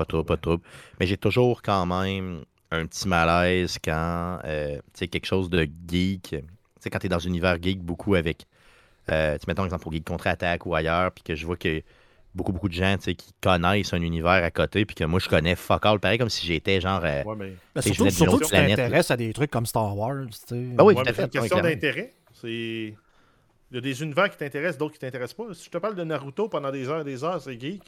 Pas 0.00 0.06
trop, 0.06 0.24
pas 0.24 0.38
trop. 0.38 0.56
Mais 0.98 1.06
j'ai 1.06 1.18
toujours 1.18 1.60
quand 1.60 1.84
même 1.84 2.40
un 2.70 2.86
petit 2.86 3.06
malaise 3.06 3.76
quand, 3.84 4.38
euh, 4.46 4.76
tu 4.76 4.82
sais, 4.94 5.08
quelque 5.08 5.26
chose 5.26 5.50
de 5.50 5.68
geek. 5.86 6.22
Tu 6.30 6.38
sais, 6.80 6.88
quand 6.88 7.00
t'es 7.00 7.10
dans 7.10 7.18
l'univers 7.18 7.58
geek 7.62 7.82
beaucoup 7.82 8.14
avec, 8.14 8.46
euh, 9.10 9.34
tu 9.34 9.40
sais, 9.40 9.44
mettons 9.48 9.64
exemple 9.66 9.82
pour 9.82 9.92
Geek 9.92 10.06
Contre-Attaque 10.06 10.64
ou 10.64 10.74
ailleurs, 10.74 11.12
puis 11.12 11.22
que 11.22 11.34
je 11.34 11.44
vois 11.44 11.58
que 11.58 11.82
beaucoup, 12.34 12.52
beaucoup 12.52 12.70
de 12.70 12.72
gens, 12.72 12.96
tu 12.96 13.02
sais, 13.02 13.14
qui 13.14 13.34
connaissent 13.42 13.92
un 13.92 14.00
univers 14.00 14.42
à 14.42 14.50
côté, 14.50 14.86
puis 14.86 14.94
que 14.94 15.04
moi, 15.04 15.20
je 15.20 15.28
connais 15.28 15.54
fuck 15.54 15.84
all, 15.84 16.00
pareil 16.00 16.16
comme 16.16 16.30
si 16.30 16.46
j'étais 16.46 16.80
genre... 16.80 17.02
euh, 17.04 17.22
Ouais, 17.24 17.34
mais 17.36 17.52
Ben, 17.74 17.82
je 17.82 17.92
surtout 17.92 18.08
surtout 18.10 18.32
autre 18.36 18.38
que 18.40 18.44
tu 18.46 18.50
planète, 18.52 18.76
t'intéresses 18.76 19.10
à 19.10 19.18
des 19.18 19.30
trucs 19.34 19.50
comme 19.50 19.66
Star 19.66 19.94
Wars. 19.94 20.24
tu 20.30 20.38
sais. 20.46 20.66
Ah 20.78 20.84
oui, 20.84 20.94
Ouais, 20.94 21.02
c'est 21.14 21.22
une 21.24 21.28
question 21.28 21.60
d'intérêt. 21.60 22.14
C'est. 22.32 22.94
Il 23.72 23.74
y 23.74 23.78
a 23.78 23.80
des 23.82 24.02
univers 24.02 24.30
qui 24.30 24.38
t'intéressent, 24.38 24.78
d'autres 24.78 24.94
qui 24.94 24.98
t'intéressent 25.00 25.34
pas. 25.46 25.52
Si 25.54 25.66
je 25.66 25.70
te 25.70 25.76
parle 25.78 25.94
de 25.94 26.02
Naruto 26.04 26.48
pendant 26.48 26.70
des 26.72 26.88
heures 26.88 27.02
et 27.02 27.04
des 27.04 27.22
heures, 27.22 27.40
c'est 27.42 27.60
geek. 27.60 27.82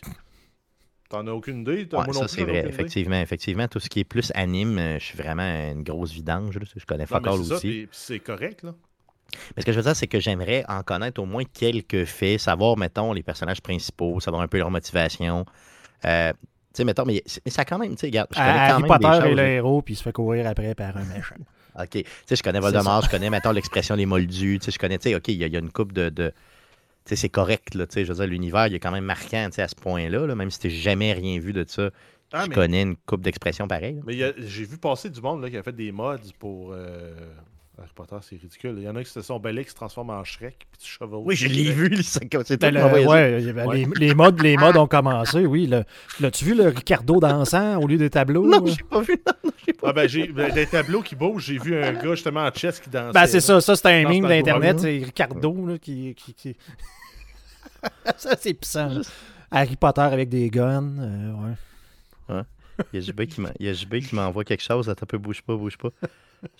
T'en 1.12 1.26
as 1.26 1.31
aucune 1.33 1.61
idée? 1.61 1.87
Ouais, 1.92 2.04
moi 2.07 2.14
ça, 2.14 2.26
c'est 2.26 2.42
vrai. 2.42 2.64
Effectivement, 2.66 3.21
effectivement. 3.21 3.69
Tout 3.69 3.81
ce 3.81 3.90
qui 3.90 4.00
est 4.00 4.04
plus 4.04 4.33
anime, 4.35 4.78
euh, 4.78 4.99
je 4.99 5.04
suis 5.04 5.19
vraiment 5.19 5.42
une 5.71 5.83
grosse 5.83 6.11
vidange. 6.11 6.59
là. 6.59 6.64
Je 6.75 6.87
connais 6.87 7.04
ça, 7.04 7.57
aussi. 7.57 7.87
c'est 7.92 8.19
correct, 8.19 8.62
là. 8.62 8.73
Mais 9.54 9.61
ce 9.61 9.66
que 9.66 9.73
je 9.73 9.76
veux 9.76 9.83
dire, 9.83 9.95
c'est 9.95 10.07
que 10.07 10.21
j'aimerais 10.21 10.64
en 10.69 10.83
connaître 10.83 11.21
au 11.21 11.26
moins 11.26 11.45
quelques 11.45 12.07
faits, 12.07 12.40
savoir, 12.40 12.78
mettons, 12.78 13.12
les 13.12 13.23
personnages 13.23 13.61
principaux, 13.61 14.21
savoir 14.21 14.42
un 14.42 14.49
peu 14.49 14.57
leur 14.57 14.71
motivation. 14.71 15.45
Euh, 16.07 16.33
tu 16.33 16.38
sais, 16.78 16.85
mettons, 16.85 17.04
mais, 17.04 17.23
mais 17.45 17.50
ça 17.50 17.66
quand 17.66 17.78
même, 17.78 17.90
tu 17.90 17.99
sais, 17.99 18.07
regarde, 18.07 18.28
je 18.33 18.38
connais 18.38 18.50
Ah, 18.52 18.66
quand 18.69 18.73
Harry 18.75 18.83
même 18.85 19.00
Potter 19.00 19.31
est 19.31 19.35
le 19.35 19.42
héros, 19.49 19.83
puis 19.83 19.92
il 19.92 19.97
se 19.99 20.02
fait 20.02 20.12
courir 20.12 20.47
après 20.47 20.75
par 20.75 20.97
un 20.97 21.04
méchant. 21.04 21.37
OK. 21.78 21.90
Tu 21.90 22.04
sais, 22.25 22.37
je 22.37 22.42
connais 22.42 22.61
Voldemort, 22.61 23.02
je 23.02 23.11
connais, 23.11 23.28
mettons, 23.28 23.52
l'expression 23.52 23.97
des 23.97 24.07
moldus. 24.07 24.59
Tu 24.61 24.64
sais, 24.64 24.71
je 24.71 24.78
connais, 24.78 24.97
tu 24.97 25.11
sais, 25.11 25.14
OK, 25.14 25.28
il 25.28 25.37
y, 25.37 25.45
a- 25.45 25.47
il 25.47 25.52
y 25.52 25.57
a 25.57 25.61
une 25.61 25.71
coupe 25.73 25.92
de... 25.92 26.33
c'est 27.04 27.28
correct, 27.28 27.75
là, 27.75 27.87
tu 27.87 27.94
sais, 27.94 28.04
je 28.04 28.12
veux 28.12 28.18
dire, 28.18 28.26
l'univers, 28.26 28.66
il 28.68 28.75
est 28.75 28.80
quand 28.80 28.92
même 28.92 29.04
marquant, 29.04 29.47
tu 29.50 29.56
sais, 29.56 29.62
à 29.62 29.68
ce 29.68 29.75
point-là, 29.75 30.26
là, 30.26 30.35
même 30.35 30.50
si 30.50 30.59
tu 30.59 30.71
jamais 30.71 31.12
rien 31.12 31.38
vu 31.40 31.52
de 31.52 31.64
ça, 31.66 31.90
Ah, 32.32 32.44
je 32.44 32.49
mais, 32.49 32.54
connais 32.54 32.82
une 32.82 32.97
coupe 32.97 33.23
d'expressions 33.23 33.68
pareille. 33.68 33.97
là. 33.97 34.02
mais 34.06 34.14
j'ai 34.38 34.64
vu 34.64 34.78
passer 34.78 35.11
du 35.11 35.21
monde 35.21 35.42
là, 35.42 35.50
qui 35.50 35.56
a 35.56 35.62
fait 35.62 35.73
des 35.73 35.92
mods 35.92 36.16
pour 36.38 36.73
euh, 36.73 37.14
Harry 37.79 37.88
Potter, 37.95 38.17
c'est 38.21 38.37
ridicule. 38.37 38.75
Il 38.76 38.83
y 38.83 38.88
en 38.88 38.95
a 38.97 39.02
qui 39.02 39.11
se 39.11 39.23
sont 39.23 39.38
belés 39.41 39.64
qui 39.64 39.71
se 39.71 39.75
transforment 39.75 40.11
en 40.11 40.25
Shrek, 40.25 40.67
puis 40.71 40.79
tu 40.81 40.87
chevauches. 40.91 41.23
Oui, 41.26 41.35
je 41.37 41.49
l'ai 41.49 41.73
vu, 41.73 42.02
c'est 42.02 42.29
c'est 42.45 42.59
tout 42.59 42.71
Ben, 42.71 43.07
ouais, 43.07 43.41
Les, 43.41 43.87
les 43.99 44.14
modes, 44.14 44.41
les 44.43 44.57
modes 44.59 44.76
ont 44.76 44.87
commencé, 44.87 45.47
oui. 45.47 45.67
le- 45.67 45.85
L'as-tu 46.21 46.45
vu 46.45 46.55
le 46.55 46.69
Ricardo 46.69 47.19
dansant 47.19 47.81
au 47.81 47.87
lieu 47.87 47.97
des 47.97 48.11
tableaux? 48.11 48.47
Non, 48.47 48.64
j'ai 48.67 48.83
pas 48.85 49.00
vu. 49.00 49.14
Non, 49.26 49.33
non, 49.45 49.50
j'ai 49.67 49.73
pas 49.73 49.88
Ah 49.88 49.93
ben, 49.95 50.07
j'ai 50.09 50.26
ben, 50.29 50.52
des 50.52 50.67
tableaux 50.67 51.00
qui 51.00 51.17
bougent, 51.17 51.47
j'ai 51.47 51.59
vu 51.59 51.75
un 51.83 51.93
gars 51.95 52.11
justement 52.14 52.41
en 52.45 52.52
chess 52.52 52.79
qui 52.79 52.91
dansait. 52.91 53.12
Ben, 53.19 53.26
c'est 53.26 53.41
ça, 53.41 53.61
ça 53.62 53.75
c'est 53.75 53.88
un 53.88 54.07
meme 54.09 54.29
d'Internet, 54.29 54.76
gros 54.76 54.83
c'est 54.85 55.02
Ricardo 55.05 55.67
là, 55.67 55.79
qui. 55.79 56.14
qui, 56.14 56.35
qui- 56.35 56.57
ça, 58.19 58.37
c'est 58.38 58.55
puissant. 58.55 59.00
Harry 59.50 59.76
Potter 59.76 60.00
avec 60.02 60.29
des 60.29 60.50
guns, 60.50 60.99
euh, 61.00 61.33
ouais. 61.33 62.43
Il 62.93 63.00
y 63.00 63.02
a 63.02 63.07
JB 63.07 63.26
qui 63.26 63.41
m'en- 63.41 63.50
il 63.59 63.67
y 63.67 63.69
a 63.69 63.73
JB 63.73 64.00
qui 64.00 64.14
m'envoie 64.14 64.45
quelque 64.45 64.62
chose. 64.62 64.88
Attends 64.88 65.05
un 65.05 65.07
peu, 65.07 65.19
bouge 65.19 65.43
pas, 65.43 65.55
bouge 65.57 65.76
pas. 65.76 65.91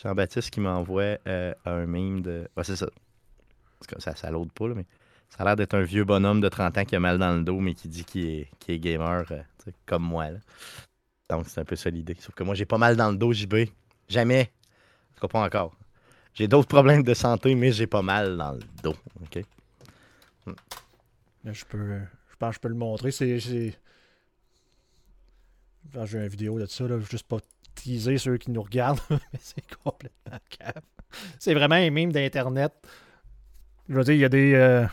Jean-Baptiste 0.03 0.51
qui 0.51 0.61
m'envoie 0.61 1.19
euh, 1.27 1.55
un 1.65 1.87
meme 1.87 2.23
de. 2.23 2.49
Ouais, 2.57 2.65
c'est 2.65 2.77
ça. 2.77 2.89
Ça, 3.99 4.15
ça 4.15 4.31
l'aude 4.31 4.53
pas, 4.53 4.69
là, 4.69 4.75
mais 4.75 4.87
ça 5.29 5.43
a 5.43 5.45
l'air 5.45 5.57
d'être 5.57 5.75
un 5.75 5.83
vieux 5.83 6.05
bonhomme 6.05 6.41
de 6.41 6.49
30 6.49 6.79
ans 6.79 6.85
qui 6.85 6.95
a 6.95 7.01
mal 7.01 7.19
dans 7.19 7.35
le 7.35 7.43
dos, 7.43 7.59
mais 7.59 7.75
qui 7.75 7.89
dit 7.89 8.05
qu'il 8.05 8.27
est, 8.27 8.49
est 8.69 8.79
gamer, 8.79 9.25
euh, 9.31 9.43
comme 9.87 10.05
moi. 10.05 10.31
Là. 10.31 10.39
Donc, 11.31 11.47
c'est 11.49 11.61
un 11.61 11.65
peu 11.65 11.77
ça 11.77 11.91
l'idée. 11.91 12.17
Sauf 12.21 12.35
que 12.35 12.45
moi, 12.45 12.55
j'ai 12.55 12.67
pas 12.67 12.79
mal 12.79 12.97
dans 12.97 13.11
le 13.11 13.17
dos, 13.17 13.33
JB. 13.33 13.69
Jamais. 14.09 14.43
En 14.43 15.15
tout 15.15 15.21
cas, 15.23 15.29
pas 15.29 15.45
encore. 15.45 15.75
J'ai 16.35 16.49
d'autres 16.49 16.69
problèmes 16.69 17.03
de 17.03 17.15
santé, 17.15 17.55
mais 17.55 17.73
j'ai 17.73 17.87
pas 17.87 18.03
mal 18.03 18.37
dans 18.37 18.53
le 18.53 18.61
dos. 18.83 18.97
OK? 19.23 19.43
Je 21.45 21.65
peux. 21.65 21.99
Je 22.31 22.37
pense 22.39 22.51
que 22.51 22.55
je 22.55 22.61
peux 22.61 22.69
le 22.69 22.75
montrer. 22.75 23.11
C'est. 23.11 23.39
J'ai 23.39 23.75
une 25.95 26.29
vidéo 26.29 26.59
de 26.59 26.67
ça, 26.67 26.87
là, 26.87 26.99
juste 27.01 27.27
pas 27.27 27.39
teaser 27.75 28.19
ceux 28.19 28.37
qui 28.39 28.51
nous 28.51 28.63
regardent, 28.63 29.01
mais 29.11 29.19
c'est 29.41 29.65
complètement 29.85 30.39
cave. 30.51 30.83
C'est 31.39 31.55
vraiment 31.55 31.75
un 31.77 31.91
meme 31.91 32.13
d'Internet. 32.13 32.73
Je 33.89 33.95
veux 33.95 34.05
dire, 34.05 34.15
il 34.15 34.21
y 34.21 34.25
a 34.25 34.29
des. 34.29 34.55
euh, 34.55 34.87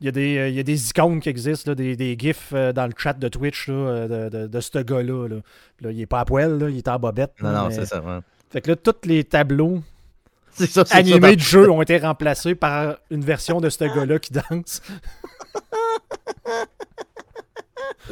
Il 0.00 0.06
y, 0.06 0.08
a 0.08 0.12
des, 0.12 0.36
euh, 0.36 0.48
il 0.48 0.54
y 0.54 0.60
a 0.60 0.62
des 0.62 0.90
icônes 0.90 1.20
qui 1.20 1.28
existent, 1.30 1.70
là, 1.70 1.74
des, 1.74 1.96
des 1.96 2.16
gifs 2.18 2.50
euh, 2.52 2.72
dans 2.72 2.86
le 2.86 2.92
chat 2.96 3.14
de 3.14 3.28
Twitch 3.28 3.68
là, 3.68 4.06
de, 4.08 4.28
de- 4.28 4.46
de 4.48 4.60
ce 4.60 4.78
gars-là. 4.78 5.28
Là. 5.28 5.36
Il 5.90 6.00
est 6.00 6.06
pas 6.06 6.20
à 6.20 6.24
poil, 6.24 6.58
là, 6.58 6.68
il 6.68 6.78
est 6.78 6.88
en 6.88 6.98
bobette. 6.98 7.34
Non, 7.40 7.52
non, 7.52 7.68
mais- 7.68 7.74
c'est 7.74 7.86
ça. 7.86 8.00
ouais. 8.02 8.18
Fait 8.50 8.60
que 8.60 8.70
là, 8.70 8.76
tous 8.76 9.08
les 9.08 9.24
tableaux 9.24 9.82
C'est 10.52 10.66
ça, 10.68 10.84
animés 10.90 11.34
du 11.36 11.42
jeu 11.44 11.68
ont 11.70 11.82
été 11.82 11.96
remplacés 11.98 12.54
par 12.54 12.96
une 13.10 13.24
version 13.24 13.60
de 13.60 13.68
ce 13.70 13.84
gars-là 13.84 14.18
qui 14.20 14.32
danse. 14.32 14.82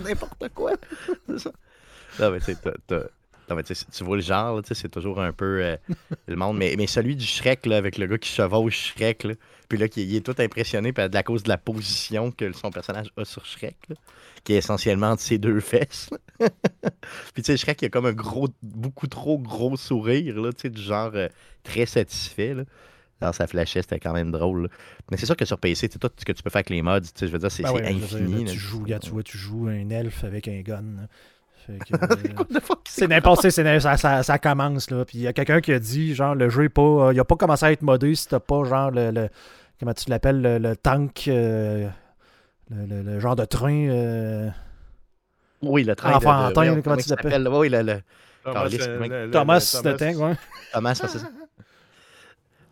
n'importe 0.04 0.48
quoi. 0.54 0.72
c'est 1.28 1.38
ça. 1.38 1.52
Non, 2.18 2.30
mais 2.30 2.40
tu 2.40 2.52
non, 3.50 3.56
mais 3.56 3.62
vois 4.02 4.16
le 4.16 4.22
genre, 4.22 4.56
là, 4.56 4.62
c'est 4.70 4.88
toujours 4.88 5.20
un 5.20 5.32
peu 5.32 5.62
euh, 5.62 5.76
le 6.26 6.36
monde. 6.36 6.56
Mais, 6.56 6.74
mais 6.76 6.86
celui 6.86 7.16
du 7.16 7.24
Shrek, 7.24 7.66
là, 7.66 7.76
avec 7.76 7.98
le 7.98 8.06
gars 8.06 8.18
qui 8.18 8.28
chevauche 8.28 8.94
Shrek, 8.94 9.24
là, 9.24 9.34
puis 9.68 9.78
là, 9.78 9.88
qui 9.88 10.04
il 10.04 10.16
est 10.16 10.20
tout 10.20 10.34
impressionné 10.38 10.92
par- 10.92 11.08
de 11.08 11.14
la 11.14 11.22
cause 11.22 11.42
de 11.42 11.48
la 11.48 11.58
position 11.58 12.30
que 12.30 12.52
son 12.52 12.70
personnage 12.70 13.08
a 13.16 13.24
sur 13.24 13.44
Shrek, 13.44 13.76
là, 13.88 13.96
qui 14.44 14.54
est 14.54 14.58
essentiellement 14.58 15.10
entre 15.10 15.22
ses 15.22 15.38
deux 15.38 15.60
fesses. 15.60 16.10
là. 16.10 16.48
puis 17.34 17.42
tu 17.42 17.44
sais, 17.44 17.56
Shrek, 17.56 17.82
il 17.82 17.86
a 17.86 17.88
comme 17.88 18.06
un 18.06 18.12
gros, 18.12 18.48
beaucoup 18.62 19.06
trop 19.06 19.38
gros 19.38 19.76
sourire, 19.76 20.40
là, 20.40 20.52
tu 20.52 20.62
sais, 20.62 20.70
du 20.70 20.80
genre 20.82 21.12
euh, 21.14 21.28
très 21.62 21.86
satisfait, 21.86 22.54
là. 22.54 22.64
Alors, 23.20 23.34
ça 23.36 23.46
flashait, 23.46 23.82
c'était 23.82 24.00
quand 24.00 24.12
même 24.12 24.32
drôle. 24.32 24.64
là. 24.64 24.68
Mais 25.10 25.16
c'est 25.16 25.26
sûr 25.26 25.36
que 25.36 25.44
sur 25.44 25.56
PC, 25.58 25.88
tu 25.88 25.92
sais, 25.92 25.98
tout 26.00 26.10
ce 26.18 26.24
que 26.24 26.32
tu 26.32 26.42
peux 26.42 26.50
faire 26.50 26.58
avec 26.58 26.70
les 26.70 26.82
mods, 26.82 26.98
je 27.20 27.26
veux 27.26 27.38
dire, 27.38 27.50
c'est 27.52 27.62
Ben 27.62 27.68
c'est 27.68 27.74
ouais, 27.76 27.92
je 27.92 27.98
veux 27.98 28.06
dire, 28.08 28.16
infini. 28.18 28.44
là, 28.44 28.46
là. 28.46 28.52
tu 28.52 28.58
joues, 28.58 28.82
regarde, 28.82 29.02
tu 29.04 29.10
vois, 29.10 29.22
tu 29.22 29.38
joues 29.38 29.68
un 29.68 29.90
elfe 29.90 30.24
avec 30.24 30.48
un 30.48 30.60
gun. 30.62 30.82
euh, 31.70 32.60
c'est 32.88 33.06
n'importe 33.08 33.48
ça, 33.50 33.96
ça, 33.96 34.22
ça 34.22 34.38
commence 34.38 34.90
là. 34.90 35.04
Puis 35.04 35.18
il 35.18 35.20
y 35.22 35.26
a 35.28 35.32
quelqu'un 35.32 35.60
qui 35.60 35.72
a 35.72 35.78
dit 35.78 36.14
genre 36.14 36.34
le 36.34 36.48
jeu 36.48 36.64
est 36.64 36.68
pas. 36.68 36.82
euh, 36.82 37.12
il 37.12 37.20
a 37.20 37.24
pas 37.24 37.36
commencé 37.36 37.66
à 37.66 37.72
être 37.72 37.82
modé 37.82 38.14
si 38.14 38.28
t'as 38.28 38.40
pas 38.40 38.64
genre 38.64 38.90
le, 38.90 39.10
le- 39.10 39.28
comment 39.78 39.94
tu 39.94 40.10
l'appelles 40.10 40.40
le, 40.42 40.58
le 40.58 40.76
tank 40.76 41.24
euh, 41.28 41.88
le, 42.70 42.86
le- 42.86 43.02
le 43.02 43.20
genre 43.20 43.36
de 43.36 43.44
train. 43.44 43.88
euh, 43.88 44.48
Oui, 45.62 45.84
le 45.84 45.94
train 45.94 46.10
de- 46.10 46.16
Enfantin, 46.16 46.48
de, 46.48 46.54
voyons, 46.54 46.74
là, 46.76 46.82
comment 46.82 46.96
tu 46.96 47.08
l'appelles? 47.10 47.48
Oui, 47.48 47.68
le, 47.68 47.82
le 47.82 48.00
Thomas, 48.44 48.64
le- 48.68 49.30
Thomas 49.30 49.80
le- 49.84 49.92
de 49.92 49.96
tank, 49.96 50.16
ouais. 50.18 50.34
Thomas, 50.72 50.94
ça. 50.94 51.08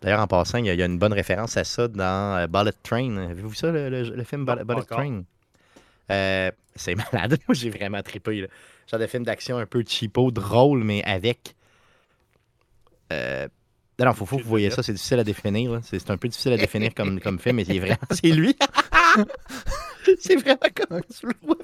D'ailleurs, 0.02 0.20
en 0.20 0.26
passant, 0.26 0.59
il 0.59 0.66
y, 0.66 0.70
a, 0.70 0.75
il 0.75 0.80
y 0.80 0.82
a 0.82 0.87
une 0.87 0.99
bonne 0.99 1.12
référence 1.12 1.56
à 1.59 1.64
ça 1.64 1.87
dans 1.87 2.38
euh, 2.38 2.47
Bullet 2.47 2.73
Train. 2.82 3.16
Avez-vous 3.18 3.50
vu 3.50 3.56
ça, 3.56 3.70
le, 3.70 3.90
le- 3.90 4.02
le 4.16 4.25
film 4.25 4.44
Non, 4.44 4.52
Bullet, 4.54 4.64
pas 4.64 4.75
Bullet 4.75 4.80
encore. 4.80 4.99
Train? 4.99 5.23
Euh, 6.11 6.50
c'est 6.75 6.95
malade. 7.12 7.38
Moi, 7.47 7.55
j'ai 7.55 7.71
vraiment 7.71 8.02
trippé. 8.02 8.43
Là. 8.43 8.49
Genre 8.90 9.00
de 9.00 9.07
film 9.07 9.25
d'action 9.25 9.59
un 9.59 9.67
peu 9.67 9.85
cheapo, 9.87 10.31
drôle, 10.31 10.85
mais 10.85 11.02
avec 11.05 11.55
euh, 13.12 13.49
Non, 13.99 14.12
faut, 14.12 14.26
faut 14.26 14.38
que 14.38 14.43
vous 14.43 14.49
voyez 14.49 14.71
ça, 14.71 14.83
c'est 14.83 14.93
difficile 14.93 15.19
à 15.21 15.25
définir. 15.25 15.81
C'est 15.83 16.11
un 16.11 16.17
peu 16.17 16.29
difficile 16.29 16.52
à 16.52 16.57
définir 16.57 16.95
comme, 16.95 17.21
comme 17.21 17.38
fait, 17.38 17.52
mais 17.52 17.64
c'est 17.64 17.79
vraiment. 17.79 17.97
C'est 18.11 18.29
lui. 18.29 18.57
c'est 20.21 20.37
vraiment 20.37 20.59
comme 20.75 21.00
tu 21.02 21.26
le 21.26 21.35
vois. 21.43 21.57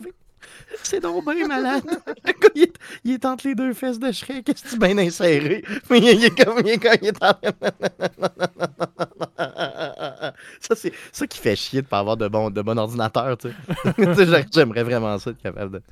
C'est 0.83 1.01
donc 1.01 1.25
bien 1.25 1.47
malade. 1.47 1.85
Le 2.25 2.33
gars, 2.33 2.49
il 2.55 2.63
est, 2.65 2.73
il 3.05 3.13
est 3.13 3.25
entre 3.25 3.47
les 3.47 3.55
deux 3.55 3.73
fesses 3.73 3.99
de 3.99 4.11
Shrek. 4.13 4.45
Qu'est-ce 4.45 4.63
que 4.63 4.69
tu 4.71 4.79
bien 4.79 4.97
inséré? 4.99 5.65
Mais 5.91 5.99
il 6.01 6.25
est 6.25 6.45
comme. 6.45 6.61
Il 6.61 6.69
est, 6.71 6.79
comme- 6.79 6.97
il 7.03 7.09
est 7.09 7.23
en... 7.23 7.33
Ça, 10.61 10.75
c'est 10.75 10.93
ça 11.13 11.27
qui 11.27 11.39
fait 11.39 11.57
chier 11.57 11.83
de 11.83 11.87
pas 11.87 11.99
avoir 11.99 12.17
de 12.17 12.29
bon, 12.29 12.51
de 12.51 12.63
bon 12.63 12.79
ordinateur, 12.79 13.37
tu 13.39 13.49
sais. 13.49 14.45
J'aimerais 14.53 14.83
vraiment 14.83 15.19
ça, 15.19 15.31
être 15.31 15.43
capable 15.43 15.73
de. 15.73 15.83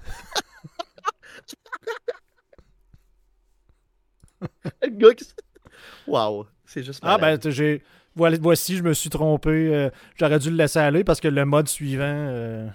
Le 4.82 4.88
gars 4.90 5.14
qui. 5.14 5.26
Waouh, 6.06 6.46
c'est 6.66 6.82
juste. 6.82 7.00
Ah, 7.02 7.18
ben, 7.18 7.38
j'ai. 7.50 7.82
Voilà- 8.16 8.38
Voici, 8.40 8.76
je 8.76 8.82
me 8.82 8.92
suis 8.94 9.10
trompé. 9.10 9.50
euh, 9.50 9.90
J'aurais 10.18 10.38
dû 10.38 10.50
le 10.50 10.56
laisser 10.56 10.78
aller 10.78 11.04
parce 11.04 11.20
que 11.20 11.28
le 11.28 11.44
mode 11.44 11.68
suivant. 11.68 12.02
euh, 12.04 12.68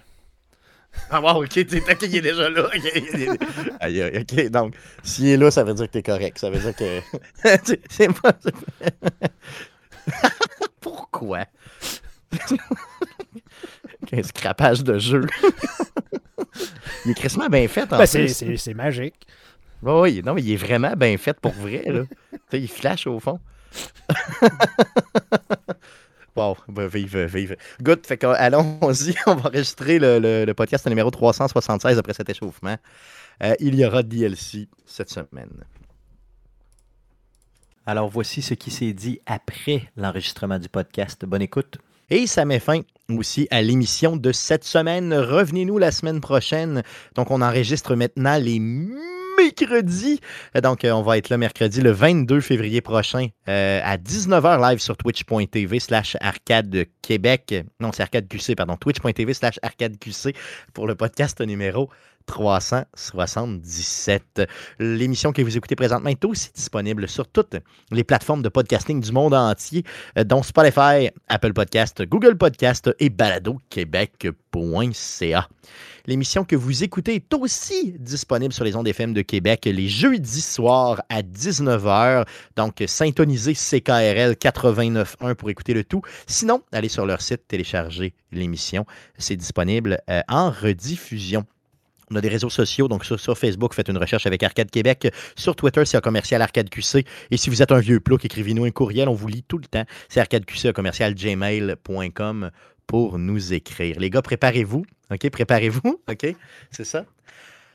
Ah, 1.10 1.20
wow, 1.20 1.44
ok, 1.44 1.56
il 1.56 2.16
est 2.16 2.20
déjà 2.20 2.50
là. 2.50 2.66
ok, 2.66 2.92
il 3.14 3.22
est- 3.22 3.28
Aïe, 3.80 4.02
aïe, 4.02 4.26
ok, 4.28 4.50
donc, 4.50 4.74
s'il 5.04 5.28
est 5.28 5.36
là, 5.36 5.50
ça 5.50 5.62
veut 5.64 5.74
dire 5.74 5.86
que 5.86 5.92
t'es 5.92 6.02
correct. 6.02 6.38
Ça 6.38 6.50
veut 6.50 6.58
dire 6.58 6.74
que. 6.74 7.00
c'est 7.64 7.80
c'est- 7.88 8.08
Pourquoi? 10.80 11.44
Un 14.12 14.22
scrapage 14.22 14.82
de 14.82 14.98
jeu. 14.98 15.26
il 17.04 17.12
est 17.12 17.14
crissement 17.14 17.48
bien 17.48 17.66
fait, 17.68 17.92
en 17.92 17.98
Ben, 17.98 18.06
c'est- 18.06 18.74
magique. 18.74 19.14
Oui, 19.82 20.22
non, 20.24 20.34
mais 20.34 20.42
il 20.42 20.52
est 20.52 20.56
vraiment 20.56 20.92
bien 20.96 21.16
fait 21.16 21.38
pour 21.38 21.52
vrai, 21.52 21.82
là. 21.86 22.02
il 22.52 22.68
flash 22.68 23.06
au 23.06 23.18
fond. 23.20 23.38
wow, 26.36 26.56
ben, 26.68 26.86
vive, 26.86 27.24
vive. 27.26 27.56
Good, 27.82 28.06
fait 28.06 28.18
que, 28.18 28.26
allons-y, 28.26 29.14
on 29.26 29.34
va 29.34 29.48
enregistrer 29.48 29.98
le, 29.98 30.18
le- 30.18 30.44
le 30.44 30.54
podcast 30.54 30.86
numéro 30.86 31.10
376 31.10 31.98
après 31.98 32.14
cet 32.14 32.28
échauffement. 32.30 32.76
Euh, 33.42 33.54
il 33.60 33.74
y 33.74 33.84
aura 33.84 34.02
DLC 34.02 34.68
cette 34.86 35.10
semaine. 35.10 35.64
Alors 37.86 38.08
voici 38.08 38.42
ce 38.42 38.54
qui 38.54 38.70
s'est 38.70 38.92
dit 38.92 39.20
après 39.26 39.90
l'enregistrement 39.96 40.58
du 40.58 40.68
podcast. 40.68 41.24
Bonne 41.24 41.42
écoute. 41.42 41.78
Et 42.10 42.26
ça 42.26 42.44
met 42.44 42.60
fin 42.60 42.80
aussi 43.08 43.48
à 43.50 43.62
l'émission 43.62 44.16
de 44.16 44.32
cette 44.32 44.64
semaine. 44.64 45.14
Revenez-nous 45.14 45.78
la 45.78 45.90
semaine 45.90 46.20
prochaine. 46.20 46.82
Donc 47.14 47.30
on 47.30 47.40
enregistre 47.40 47.94
maintenant 47.94 48.36
les 48.36 48.58
mercredis. 49.42 50.20
Euh, 50.56 50.60
Donc 50.60 50.84
euh, 50.84 50.92
on 50.92 51.02
va 51.02 51.18
être 51.18 51.28
là 51.28 51.36
mercredi 51.36 51.80
le 51.80 51.90
22 51.90 52.40
février 52.40 52.80
prochain 52.80 53.28
euh, 53.48 53.80
à 53.82 53.96
19h 53.96 54.70
live 54.70 54.78
sur 54.78 54.96
twitch.tv 54.96 55.80
slash 55.80 56.16
arcade 56.20 56.86
Québec. 57.02 57.54
Non, 57.80 57.90
c'est 57.92 58.02
arcade 58.02 58.28
QC, 58.28 58.54
pardon. 58.54 58.76
Twitch.tv 58.76 59.34
slash 59.34 59.58
arcade 59.62 59.98
QC 59.98 60.34
pour 60.74 60.86
le 60.86 60.94
podcast 60.94 61.40
numéro 61.40 61.90
377. 62.30 64.42
L'émission 64.78 65.32
que 65.32 65.42
vous 65.42 65.56
écoutez 65.56 65.74
présentement 65.74 66.10
est 66.10 66.24
aussi 66.24 66.50
disponible 66.54 67.08
sur 67.08 67.26
toutes 67.26 67.56
les 67.90 68.04
plateformes 68.04 68.42
de 68.42 68.48
podcasting 68.48 69.00
du 69.00 69.10
monde 69.10 69.34
entier, 69.34 69.82
euh, 70.16 70.22
dont 70.22 70.44
Spotify, 70.44 71.10
Apple 71.28 71.52
Podcast, 71.52 72.06
Google 72.06 72.38
Podcast 72.38 72.88
et 73.00 73.10
baladoquebec.ca. 73.10 75.48
L'émission 76.06 76.44
que 76.44 76.54
vous 76.54 76.84
écoutez 76.84 77.16
est 77.16 77.34
aussi 77.34 77.96
disponible 77.98 78.54
sur 78.54 78.62
les 78.64 78.76
ondes 78.76 78.86
FM 78.86 79.12
de 79.12 79.22
Québec 79.22 79.64
les 79.64 79.88
jeudis 79.88 80.40
soirs 80.40 81.02
à 81.08 81.22
19h. 81.22 82.26
Donc, 82.56 82.84
syntonisez 82.86 83.54
CKRL 83.54 84.34
89.1 84.34 85.34
pour 85.34 85.50
écouter 85.50 85.74
le 85.74 85.82
tout. 85.84 86.02
Sinon, 86.28 86.62
allez 86.72 86.88
sur 86.88 87.06
leur 87.06 87.20
site, 87.20 87.48
télécharger 87.48 88.14
l'émission. 88.30 88.86
C'est 89.18 89.34
disponible 89.36 89.98
euh, 90.08 90.20
en 90.28 90.50
rediffusion. 90.50 91.44
On 92.10 92.16
a 92.16 92.20
des 92.20 92.28
réseaux 92.28 92.50
sociaux, 92.50 92.88
donc 92.88 93.04
sur, 93.04 93.20
sur 93.20 93.38
Facebook, 93.38 93.74
faites 93.74 93.88
une 93.88 93.98
recherche 93.98 94.26
avec 94.26 94.42
Arcade 94.42 94.70
Québec. 94.70 95.12
Sur 95.36 95.54
Twitter, 95.54 95.84
c'est 95.84 95.96
un 95.96 96.00
commercial 96.00 96.42
Arcade 96.42 96.68
QC. 96.68 97.04
Et 97.30 97.36
si 97.36 97.50
vous 97.50 97.62
êtes 97.62 97.72
un 97.72 97.78
vieux 97.78 98.00
plouc, 98.00 98.24
écrivez-nous 98.24 98.64
un 98.64 98.70
courriel, 98.70 99.08
on 99.08 99.14
vous 99.14 99.28
lit 99.28 99.44
tout 99.46 99.58
le 99.58 99.66
temps. 99.66 99.84
C'est 100.08 100.20
arcadeqc 100.20 100.72
commercial 100.72 101.14
gmail.com 101.14 102.50
pour 102.86 103.18
nous 103.18 103.52
écrire. 103.52 104.00
Les 104.00 104.10
gars, 104.10 104.22
préparez-vous. 104.22 104.84
OK, 105.12 105.30
préparez-vous. 105.30 106.02
OK, 106.10 106.34
c'est 106.70 106.84
ça. 106.84 107.04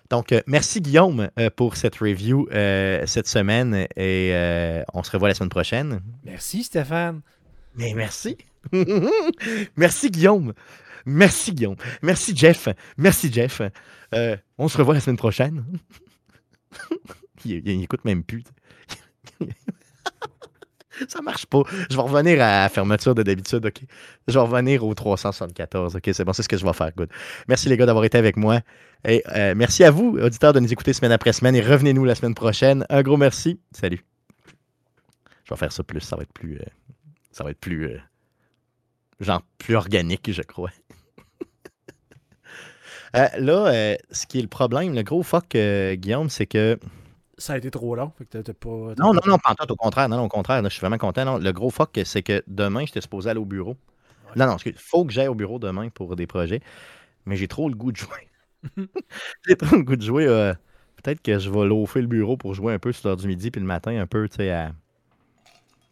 Donc, 0.09 0.31
euh, 0.31 0.41
merci 0.45 0.81
Guillaume 0.81 1.29
euh, 1.39 1.49
pour 1.49 1.77
cette 1.77 1.95
review 1.95 2.47
euh, 2.51 3.03
cette 3.07 3.27
semaine 3.27 3.87
et 3.95 4.83
on 4.93 5.03
se 5.03 5.11
revoit 5.11 5.29
la 5.29 5.33
semaine 5.33 5.49
prochaine. 5.49 6.01
Merci, 6.23 6.63
Stéphane. 6.63 7.21
Mais 7.75 7.93
merci. 7.93 8.37
merci 9.75 10.09
Guillaume. 10.09 10.53
Merci 11.05 11.53
Guillaume. 11.53 11.75
Merci 12.01 12.35
Jeff. 12.35 12.67
Merci 12.97 13.31
Jeff. 13.31 13.61
Euh, 14.13 14.35
on 14.57 14.67
se 14.67 14.77
revoit 14.77 14.93
la 14.93 14.99
semaine 14.99 15.17
prochaine. 15.17 15.63
il, 17.45 17.67
il 17.67 17.83
écoute 17.83 18.05
même 18.05 18.23
plus. 18.23 18.43
Ça 21.09 21.21
marche 21.21 21.45
pas. 21.45 21.61
Je 21.89 21.95
vais 21.95 22.01
revenir 22.01 22.41
à 22.41 22.63
la 22.63 22.69
fermeture 22.69 23.15
de 23.15 23.23
d'habitude, 23.23 23.65
OK? 23.65 23.81
Je 24.27 24.33
vais 24.33 24.39
revenir 24.39 24.83
au 24.85 24.93
374, 24.93 25.95
OK? 25.95 26.09
C'est 26.13 26.23
bon, 26.23 26.33
c'est 26.33 26.43
ce 26.43 26.47
que 26.47 26.57
je 26.57 26.65
vais 26.65 26.73
faire, 26.73 26.91
good. 26.95 27.09
Merci 27.47 27.67
les 27.69 27.77
gars 27.77 27.85
d'avoir 27.85 28.05
été 28.05 28.17
avec 28.17 28.37
moi. 28.37 28.61
Et 29.05 29.21
euh, 29.35 29.53
merci 29.55 29.83
à 29.83 29.91
vous, 29.91 30.17
auditeurs, 30.17 30.53
de 30.53 30.59
nous 30.59 30.71
écouter 30.71 30.93
semaine 30.93 31.11
après 31.11 31.33
semaine. 31.33 31.55
Et 31.55 31.61
revenez-nous 31.61 32.05
la 32.05 32.15
semaine 32.15 32.33
prochaine. 32.33 32.85
Un 32.89 33.01
gros 33.01 33.17
merci. 33.17 33.59
Salut. 33.71 34.05
Je 35.43 35.53
vais 35.53 35.57
faire 35.57 35.71
ça 35.71 35.83
plus. 35.83 36.01
Ça 36.01 36.15
va 36.15 36.23
être 36.23 36.33
plus... 36.33 36.55
euh, 36.55 36.65
ça 37.31 37.43
va 37.43 37.51
être 37.51 37.59
plus... 37.59 37.99
genre 39.19 39.41
plus 39.57 39.75
organique, 39.75 40.31
je 40.31 40.41
crois. 40.41 40.71
Euh, 43.15 43.29
là, 43.37 43.67
euh, 43.67 43.95
ce 44.11 44.25
qui 44.25 44.39
est 44.39 44.41
le 44.41 44.49
problème, 44.49 44.93
le 44.93 45.01
gros 45.01 45.23
fuck, 45.23 45.55
euh, 45.55 45.95
Guillaume, 45.95 46.29
c'est 46.29 46.47
que. 46.47 46.77
Ça 47.37 47.53
a 47.53 47.57
été 47.57 47.71
trop 47.71 47.95
long. 47.95 48.11
Fait 48.17 48.25
que 48.25 48.51
pas, 48.51 48.93
Non, 48.97 49.13
non, 49.13 49.21
non, 49.25 49.37
pas 49.37 49.55
au 49.69 49.75
contraire. 49.77 50.09
Non, 50.09 50.17
non, 50.17 50.23
au 50.25 50.27
contraire. 50.27 50.61
là, 50.61 50.67
je 50.67 50.73
suis 50.73 50.81
vraiment 50.81 50.97
content. 50.97 51.23
Non, 51.23 51.37
le 51.37 51.53
gros 51.53 51.69
fuck, 51.69 51.97
c'est 52.03 52.23
que 52.23 52.43
demain, 52.47 52.85
j'étais 52.85 52.99
supposé 52.99 53.29
aller 53.29 53.39
au 53.39 53.45
bureau. 53.45 53.77
Non, 54.35 54.47
non, 54.47 54.57
il 54.65 54.73
faut 54.73 55.05
que 55.05 55.13
j'aille 55.13 55.29
au 55.29 55.35
bureau 55.35 55.59
demain 55.59 55.87
pour 55.87 56.17
des 56.17 56.27
projets. 56.27 56.59
Mais 57.25 57.37
j'ai 57.37 57.47
trop 57.47 57.69
le 57.69 57.75
goût 57.75 57.93
de 57.93 57.97
jouer. 57.97 58.29
j'ai 59.47 59.55
trop 59.55 59.77
le 59.77 59.83
goût 59.83 59.95
de 59.95 60.03
jouer. 60.03 60.25
Peut-être 61.01 61.21
que 61.21 61.39
je 61.39 61.49
vais 61.49 61.65
loafer 61.65 62.01
le 62.01 62.07
bureau 62.07 62.35
pour 62.35 62.53
jouer 62.53 62.73
un 62.73 62.79
peu 62.79 62.91
sur 62.91 63.07
l'heure 63.07 63.17
du 63.17 63.27
midi, 63.27 63.49
puis 63.49 63.61
le 63.61 63.67
matin, 63.67 63.97
un 63.97 64.07
peu, 64.07 64.27
tu 64.27 64.35
sais, 64.35 64.51
à. 64.51 64.73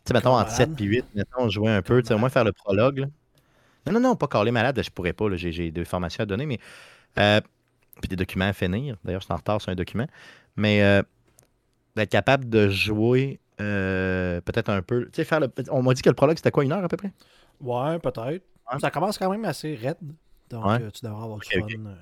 Tu 0.06 0.10
sais, 0.10 0.13
mettons, 0.13 0.32
entre 0.32 0.52
Malade. 0.52 0.56
7 0.70 0.76
puis 0.76 0.86
8, 0.86 1.06
mettons, 1.16 1.50
jouer 1.50 1.72
un 1.72 1.82
peu, 1.82 2.02
tu 2.02 2.08
sais, 2.10 2.13
au 2.13 2.18
moins 2.18 2.30
faire 2.30 2.44
le 2.44 2.52
prologue. 2.52 3.00
là. 3.00 3.06
Non, 3.88 3.94
non, 3.94 4.00
non, 4.00 4.16
pas 4.16 4.28
caler 4.28 4.52
malade, 4.52 4.82
je 4.84 4.89
pourrais 4.89 5.13
pas, 5.13 5.26
j'ai 5.36 5.72
des 5.72 5.86
formations 5.86 6.24
à 6.24 6.26
donner, 6.26 6.46
mais. 6.46 6.60
euh, 7.20 7.42
puis 8.02 8.10
des 8.10 8.16
documents 8.16 8.46
à 8.48 8.54
finir. 8.54 8.98
D'ailleurs, 9.04 9.22
je 9.22 9.26
suis 9.26 9.34
en 9.34 9.38
retard 9.38 9.62
sur 9.62 9.72
un 9.72 9.76
document. 9.76 10.08
Mais 10.56 10.82
euh, 10.82 11.04
d'être 11.96 12.10
capable 12.10 12.50
de 12.50 12.68
jouer 12.70 13.39
euh, 13.62 14.42
peut-être 14.42 14.70
un 14.70 14.82
peu. 14.82 15.06
Tu 15.06 15.12
sais, 15.18 15.24
faire 15.24 15.39
le. 15.39 15.52
On 15.70 15.84
m'a 15.84 15.94
dit 15.94 16.02
que 16.02 16.10
le 16.10 16.16
prologue, 16.16 16.36
c'était 16.38 16.50
quoi, 16.52 16.63
une 16.63 16.72
heure 16.72 16.84
à 16.84 16.88
peu 16.88 16.98
près? 16.98 17.12
Ouais, 17.62 18.00
peut-être. 18.00 18.44
Ouais. 18.72 18.80
Ça 18.82 18.89
commence 18.89 19.18
quand 19.20 19.30
même 19.30 19.46
assez 19.46 19.76
raide. 19.76 19.98
Donc, 20.50 20.66
Ouais. 20.66 20.82
euh, 20.82 20.89
tu 20.92 21.06
devrais 21.06 21.24
avoir 21.24 21.38
du 21.39 21.48
ok. 21.60 21.72
fun. 21.72 21.86
euh, 21.86 21.96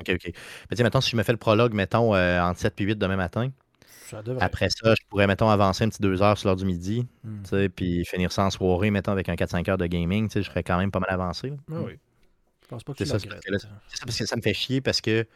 OK, 0.00 0.10
OK. 0.10 0.20
Mais 0.26 0.32
tu 0.32 0.76
sais, 0.76 0.82
mettons, 0.82 1.00
si 1.00 1.10
je 1.10 1.16
me 1.16 1.22
fais 1.22 1.32
le 1.32 1.38
prologue, 1.38 1.72
mettons, 1.72 2.14
entre 2.14 2.58
7 2.60 2.74
puis 2.76 2.84
8 2.84 2.96
demain 2.98 3.16
matin, 3.16 3.50
ça 4.12 4.22
après 4.40 4.68
ça, 4.70 4.94
je 4.94 5.06
pourrais, 5.08 5.26
mettons, 5.26 5.48
avancer 5.48 5.84
un 5.84 5.88
petit 5.88 6.00
deux 6.02 6.22
heures 6.22 6.36
sur 6.38 6.48
l'heure 6.48 6.56
du 6.56 6.64
midi, 6.64 7.06
tu 7.24 7.30
sais, 7.48 7.68
puis 7.68 8.04
finir 8.04 8.30
ça 8.32 8.44
en 8.44 8.50
soirée, 8.50 8.90
mettons, 8.90 9.12
avec 9.12 9.28
un 9.28 9.34
4-5 9.34 9.68
heures 9.70 9.78
de 9.78 9.86
gaming, 9.86 10.30
je 10.32 10.42
serais 10.42 10.62
quand 10.62 10.78
même 10.78 10.90
pas 10.90 11.00
mal 11.00 11.10
avancé. 11.10 11.50
là. 11.50 11.56
Ah 11.72 11.74
oui. 11.84 11.98
Je 12.62 12.68
pense 12.68 12.84
pas 12.84 12.92
que 12.92 12.98
C'est 12.98 13.06
ça, 13.06 13.12
parce 13.14 13.24
que 13.24 13.30
C'est 13.58 13.96
ça 13.98 14.04
parce 14.06 14.18
que 14.18 14.26
ça 14.26 14.36
me 14.36 14.42
fait 14.42 14.54
chier 14.54 14.80
parce 14.80 15.00
que 15.00 15.26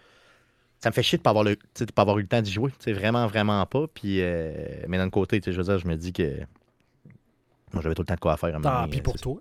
ça 0.80 0.90
me 0.90 0.94
fait 0.94 1.02
chier 1.02 1.18
de 1.18 1.22
pas 1.22 1.30
avoir 1.30 1.44
le, 1.44 1.56
de 1.56 1.84
pas 1.92 2.02
avoir 2.02 2.18
eu 2.18 2.22
le 2.22 2.28
temps 2.28 2.40
d'y 2.40 2.52
jouer. 2.52 2.70
Vraiment, 2.86 3.26
vraiment 3.26 3.64
pas. 3.66 3.86
Puis, 3.88 4.20
euh, 4.22 4.52
mais 4.88 4.96
d'un 4.98 5.04
autre 5.04 5.12
côté, 5.12 5.40
je 5.44 5.50
veux 5.50 5.62
dire, 5.64 5.78
je 5.78 5.86
me 5.88 5.96
dis 5.96 6.12
que 6.12 6.38
moi, 7.72 7.82
j'avais 7.82 7.94
tout 7.94 8.02
le 8.02 8.06
temps 8.06 8.14
de 8.14 8.20
quoi 8.20 8.36
faire. 8.36 8.54
à 8.56 8.60
Tant 8.60 8.88
pis 8.88 9.00
pour 9.02 9.14
ça. 9.16 9.22
toi. 9.22 9.40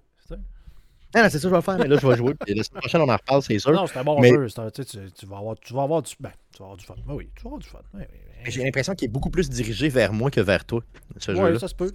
Non, 1.15 1.21
non, 1.23 1.29
c'est 1.29 1.39
ça 1.39 1.43
que 1.47 1.49
je 1.51 1.55
vais 1.55 1.61
faire, 1.61 1.77
mais 1.77 1.87
là, 1.87 1.95
je 1.97 2.05
vais 2.05 2.17
jouer. 2.17 2.33
Puis 2.33 2.53
la 2.53 2.63
semaine 2.63 2.81
prochaine, 2.81 2.99
on 3.01 3.07
en 3.07 3.15
reparle, 3.15 3.41
c'est 3.41 3.57
sûr. 3.59 3.71
Non, 3.71 3.87
c'est 3.87 3.97
un 3.99 4.03
bon 4.03 4.19
Mais- 4.19 4.29
jeu. 4.31 4.47
un- 4.57 4.69
tu, 4.69 5.25
vas 5.25 5.37
avoir, 5.37 5.55
tu 5.57 5.73
vas 5.73 5.83
avoir 5.83 6.01
du, 6.01 6.13
ben, 6.19 6.31
tu 6.51 6.59
vas 6.59 6.65
avoir 6.65 6.77
du 6.77 6.83
fun. 6.85 6.95
Ben 7.05 7.13
oui, 7.13 7.29
tu 7.35 7.43
vas 7.43 7.47
avoir 7.49 7.59
du 7.61 7.67
fun. 7.69 7.79
Mais 7.93 8.09
J'ai 8.45 8.63
l'impression 8.63 8.95
qu'il 8.95 9.05
est 9.05 9.12
beaucoup 9.12 9.29
plus 9.29 9.49
dirigé 9.49 9.89
vers 9.89 10.13
moi 10.13 10.31
que 10.31 10.41
vers 10.41 10.65
toi. 10.65 10.81
Ouais, 11.27 11.60
ça 11.60 11.67
se 11.67 11.75
peut. 11.75 11.91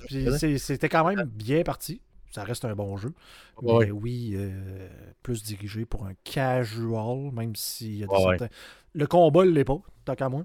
C'était 0.59 0.89
quand 0.89 1.05
même 1.07 1.25
bien 1.25 1.63
parti. 1.63 2.01
Ça 2.33 2.45
reste 2.45 2.65
un 2.65 2.77
bon 2.77 2.97
jeu. 2.97 3.13
Ouais. 3.61 3.87
Mais 3.87 3.91
oui, 3.91 4.35
euh, 4.37 4.89
plus 5.21 5.43
dirigé 5.43 5.85
pour 5.85 6.07
un 6.07 6.13
casual, 6.23 7.33
même 7.33 7.57
s'il 7.57 7.97
y 7.97 8.05
a 8.05 8.07
des 8.07 8.13
Ouais, 8.13 8.25
ouais. 8.25 8.39
certains... 8.39 8.55
Le 8.95 9.07
combat 9.09 9.45
ne 9.45 9.51
l'est 9.51 9.65
pas, 9.65 9.81
tant 10.05 10.15
qu'à 10.15 10.29
moi. 10.29 10.45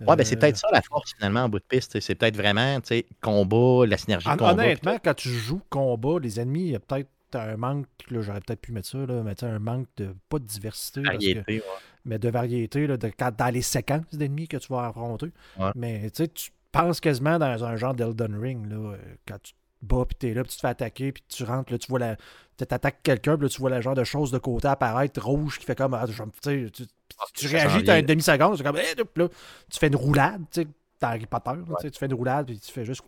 Ouais, 0.00 0.16
ben 0.16 0.24
c'est 0.24 0.34
Euh, 0.34 0.40
peut-être 0.40 0.56
ça 0.56 0.66
la 0.72 0.82
force 0.82 1.12
finalement 1.14 1.44
en 1.44 1.48
bout 1.48 1.60
de 1.60 1.64
piste. 1.68 2.00
C'est 2.00 2.16
peut-être 2.16 2.36
vraiment, 2.36 2.80
tu 2.80 2.88
sais, 2.88 3.06
combat, 3.22 3.86
la 3.86 3.96
synergie 3.96 4.26
de 4.26 4.32
Hon- 4.32 4.36
combat. 4.38 4.52
Honnêtement, 4.64 4.98
quand 5.04 5.14
tu 5.14 5.28
joues 5.28 5.60
combat, 5.70 6.18
les 6.20 6.40
ennemis, 6.40 6.62
il 6.62 6.70
y 6.72 6.74
a 6.74 6.80
peut-être 6.80 7.08
un 7.34 7.56
manque, 7.56 7.86
là, 8.10 8.20
j'aurais 8.22 8.40
peut-être 8.40 8.60
pu 8.60 8.72
mettre 8.72 8.88
ça, 8.88 8.98
là, 8.98 9.22
mais 9.22 9.42
un 9.44 9.58
manque 9.60 9.86
de, 9.96 10.14
pas 10.28 10.40
de 10.40 10.44
diversité, 10.46 11.02
parce 11.02 11.18
que- 11.18 11.46
ouais. 11.48 11.62
Mais 12.04 12.18
de 12.18 12.28
variété, 12.28 12.86
là, 12.86 12.96
de, 12.96 13.10
dans 13.36 13.52
les 13.54 13.62
séquences 13.62 14.02
d'ennemis 14.12 14.48
que 14.48 14.56
tu 14.56 14.72
vas 14.72 14.86
affronter. 14.88 15.30
Ouais. 15.58 15.70
Mais 15.74 16.10
tu 16.10 16.24
sais, 16.24 16.28
tu- 16.28 16.50
pense 16.72 17.00
quasiment 17.00 17.38
dans 17.38 17.64
un 17.64 17.76
genre 17.76 17.94
d'Elden 17.94 18.34
Ring, 18.40 18.66
là, 18.68 18.76
euh, 18.94 18.96
quand 19.28 19.38
tu 19.42 19.52
te 19.52 19.58
bats, 19.82 20.04
puis 20.06 20.16
t'es 20.18 20.34
là, 20.34 20.42
puis 20.42 20.50
tu 20.50 20.56
te 20.56 20.60
fais 20.62 20.68
attaquer, 20.68 21.12
puis 21.12 21.22
tu 21.28 21.44
rentres, 21.44 21.72
là, 21.72 21.78
tu 21.78 21.88
vois 21.88 21.98
la. 22.00 22.16
Tu 22.56 22.64
attaques 22.68 23.02
quelqu'un, 23.02 23.36
puis 23.36 23.44
là, 23.46 23.48
tu 23.48 23.60
vois 23.60 23.70
le 23.70 23.80
genre 23.80 23.94
de 23.94 24.04
chose 24.04 24.30
de 24.30 24.38
côté 24.38 24.68
apparaître 24.68 25.20
rouge 25.24 25.58
qui 25.58 25.64
fait 25.66 25.76
comme. 25.76 25.94
ah, 25.94 26.04
tu 26.06 26.70
tu, 26.72 26.84
Ah, 27.18 27.24
réagis, 27.48 27.84
t'as 27.84 28.00
une 28.00 28.06
demi-seconde, 28.06 28.56
c'est 28.56 28.64
comme. 28.64 28.76
eh, 28.76 28.94
là, 28.96 29.28
tu 29.70 29.78
fais 29.78 29.86
une 29.88 29.96
roulade, 29.96 30.42
tu 30.50 30.62
sais, 30.62 30.68
dans 31.00 31.08
Harry 31.08 31.26
Potter, 31.26 31.50
tu 31.82 31.98
fais 31.98 32.06
une 32.06 32.14
roulade, 32.14 32.46
puis 32.46 32.58
tu 32.58 32.72
fais 32.72 32.84
juste. 32.84 33.02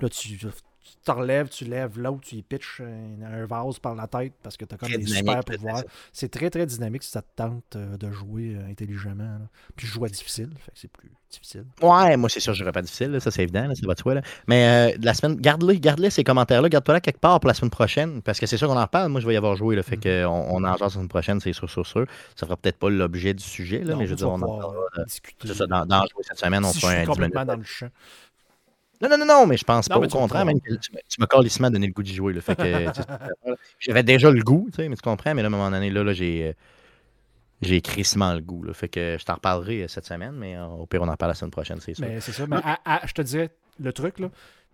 Là, 0.00 0.08
tu. 0.08 0.38
Tu 0.86 0.92
te 1.04 1.10
relèves, 1.10 1.48
tu 1.48 1.64
lèves 1.64 1.98
l'autre, 1.98 2.20
tu 2.22 2.36
y 2.36 2.42
pitches 2.42 2.80
un, 2.80 3.22
un 3.24 3.44
vase 3.46 3.78
par 3.78 3.94
la 3.94 4.06
tête 4.06 4.34
parce 4.42 4.56
que 4.56 4.64
t'as 4.64 4.76
comme 4.76 4.88
Très 4.88 4.98
des 4.98 5.06
super 5.06 5.44
pouvoirs. 5.44 5.82
C'est 6.12 6.30
très 6.30 6.48
très 6.50 6.64
dynamique 6.66 7.02
si 7.02 7.10
ça 7.10 7.22
te 7.22 7.28
tente 7.34 7.74
euh, 7.74 7.96
de 7.96 8.10
jouer 8.12 8.54
euh, 8.56 8.70
intelligemment. 8.70 9.24
là. 9.38 9.48
Puis 9.74 9.86
je 9.86 9.92
joue 9.92 10.04
à 10.04 10.08
difficile, 10.08 10.50
fait 10.58 10.70
que 10.72 10.78
c'est 10.78 10.90
plus 10.90 11.10
difficile. 11.30 11.64
Ouais, 11.82 12.16
moi, 12.16 12.28
c'est 12.28 12.38
sûr, 12.40 12.54
je 12.54 12.62
n'aurais 12.62 12.72
pas 12.72 12.82
difficile, 12.82 13.10
là, 13.10 13.20
ça 13.20 13.30
c'est 13.32 13.42
évident, 13.42 13.66
là, 13.66 13.74
ça 13.74 13.86
va 13.86 13.94
de 13.94 13.98
soi. 13.98 14.14
Là. 14.14 14.22
Mais 14.46 14.92
euh, 14.94 14.96
la 15.02 15.12
semaine, 15.12 15.36
garde-les, 15.36 15.80
garde-les 15.80 16.10
ces 16.10 16.22
commentaires-là, 16.24 16.68
garde-toi 16.68 16.94
là 16.94 17.00
quelque 17.00 17.18
part 17.20 17.40
pour 17.40 17.48
la 17.48 17.54
semaine 17.54 17.70
prochaine, 17.70 18.22
parce 18.22 18.38
que 18.38 18.46
c'est 18.46 18.56
sûr 18.56 18.68
qu'on 18.68 18.76
en 18.78 18.82
reparle. 18.82 19.10
Moi, 19.10 19.20
je 19.20 19.26
vais 19.26 19.34
y 19.34 19.36
avoir 19.36 19.56
joué, 19.56 19.74
là, 19.76 19.82
fait 19.82 19.96
Mhm. 19.96 20.24
qu'on 20.24 20.56
on 20.56 20.64
en 20.64 20.72
jase 20.72 20.80
la 20.80 20.88
semaine 20.90 21.08
prochaine, 21.08 21.40
c'est 21.40 21.52
sûr, 21.52 21.68
sûr, 21.68 21.84
sûr. 21.86 22.06
Ça 22.36 22.46
fera 22.46 22.56
peut-être 22.56 22.78
pas 22.78 22.90
l'objet 22.90 23.34
du 23.34 23.42
sujet, 23.42 23.80
là, 23.82 23.94
Non, 23.94 23.98
mais 23.98 24.06
je 24.06 24.10
veux 24.10 24.16
tu 24.16 24.22
dire, 24.24 24.30
on 24.30 24.40
en 24.42 24.58
parlera. 24.58 24.84
discuter. 25.04 25.48
C'est 25.48 25.54
ça, 25.54 25.66
dans, 25.66 25.84
dans 25.84 26.00
jouer 26.02 26.22
cette 26.22 26.38
semaine, 26.38 26.64
on 26.64 26.72
si 26.72 26.80
fera 26.80 26.92
suis 26.92 27.00
un 27.00 27.04
10 27.04 27.08
minutes. 27.08 27.08
complètement 27.34 27.44
dans 27.44 27.56
le 27.58 27.64
champ. 27.64 27.88
Non, 29.00 29.08
non, 29.10 29.18
non, 29.18 29.26
non, 29.26 29.46
mais 29.46 29.56
je 29.56 29.64
pense 29.64 29.88
Non, 29.90 30.00
pas. 30.00 30.06
Au 30.06 30.08
contraire, 30.08 30.44
même 30.44 30.60
que 30.60 30.74
tu, 30.74 30.92
m'as- 30.92 31.00
tu 31.08 31.20
m'as 31.20 31.26
carrément 31.26 31.70
donné 31.70 31.86
le 31.86 31.92
goût 31.92 32.02
d'y 32.02 32.14
jouer. 32.14 32.32
Là, 32.32 32.40
fait 32.40 32.56
que, 32.56 32.90
tu 32.90 33.02
sais, 33.02 33.54
j'avais 33.78 34.02
déjà 34.02 34.30
le 34.30 34.42
goût, 34.42 34.68
tu 34.70 34.76
sais, 34.76 34.88
mais 34.88 34.96
tu 34.96 35.02
comprends, 35.02 35.34
mais 35.34 35.42
là, 35.42 35.46
à 35.46 35.52
un 35.52 35.56
moment 35.56 35.70
donné, 35.70 35.90
là, 35.90 36.02
là 36.04 36.12
j'ai. 36.12 36.48
euh, 36.48 36.52
J'ai 37.62 37.80
crissement 37.80 38.34
le 38.34 38.40
goût. 38.40 38.62
Là, 38.62 38.74
fait 38.74 38.88
que 38.88 39.16
je 39.18 39.24
t'en 39.24 39.34
reparlerai 39.34 39.84
euh, 39.84 39.88
cette 39.88 40.04
semaine, 40.04 40.32
mais 40.32 40.56
euh, 40.56 40.66
au 40.66 40.84
pire, 40.86 41.00
on 41.02 41.08
en 41.08 41.16
parle 41.16 41.30
la 41.30 41.34
semaine 41.34 41.50
prochaine, 41.50 41.80
c'est 41.80 41.94
sûr. 41.94 42.06
Mais 42.06 42.20
c'est 42.20 42.32
ça. 42.32 42.46
Mais 42.46 42.56
à- 42.62 42.78
à- 42.84 43.06
je 43.06 43.12
te 43.14 43.22
dirais, 43.22 43.50
le 43.80 43.92
truc, 43.94 44.18
là, 44.18 44.28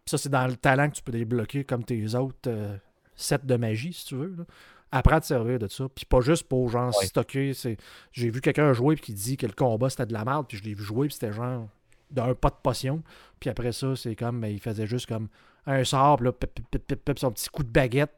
ça, 0.04 0.18
c'est 0.18 0.28
dans 0.28 0.46
le 0.48 0.56
talent 0.56 0.90
que 0.90 0.96
tu 0.96 1.02
peux 1.02 1.12
débloquer 1.12 1.62
comme 1.64 1.85
tes 1.85 2.14
autres 2.16 2.37
euh, 2.48 2.76
sets 3.14 3.38
de 3.44 3.54
magie, 3.56 3.92
si 3.92 4.04
tu 4.06 4.16
veux. 4.16 4.35
Là. 4.37 4.44
Apprends 4.90 5.16
à 5.16 5.20
te 5.20 5.26
servir 5.26 5.58
de 5.61 5.68
ça. 5.68 5.85
Puis 5.94 6.04
pas 6.04 6.20
juste 6.22 6.42
pour 6.48 6.68
genre 6.68 6.92
Ouais. 6.98 7.06
stocker. 7.06 7.54
c'est- 7.54 7.76
J'ai 8.11 8.30
vu 8.30 8.40
quelqu'un 8.40 8.72
jouer 8.72 8.96
puis 8.96 9.04
qui 9.06 9.12
dit 9.14 9.37
que 9.37 9.46
le 9.46 9.52
combat 9.52 9.88
c'était 9.88 10.06
de 10.06 10.12
la 10.12 10.24
merde, 10.24 10.46
puis 10.48 10.58
je 10.58 10.64
l'ai 10.64 10.74
vu 10.74 10.82
jouer, 10.82 11.06
puis 11.06 11.14
c'était 11.14 11.32
genre 11.32 11.68
d'un 12.12 12.35
pas 12.35 12.51
de 12.51 12.57
potion. 12.62 13.03
Puis 13.40 13.51
après 13.51 13.72
ça, 13.72 13.96
c'est 13.96 14.14
comme, 14.14 14.40
ben, 14.40 14.48
il 14.48 14.61
faisait 14.61 14.87
juste 14.87 15.07
comme 15.07 15.29
un 15.66 15.83
sort, 15.85 16.16
puis 16.16 16.27
là, 16.27 16.33
pip, 16.33 16.53
pip, 16.55 16.68
pip, 16.70 16.87
pip, 16.87 17.05
pip, 17.05 17.18
son 17.18 17.31
petit 17.33 17.48
coup 17.48 17.62
de 17.62 17.68
baguette. 17.68 18.12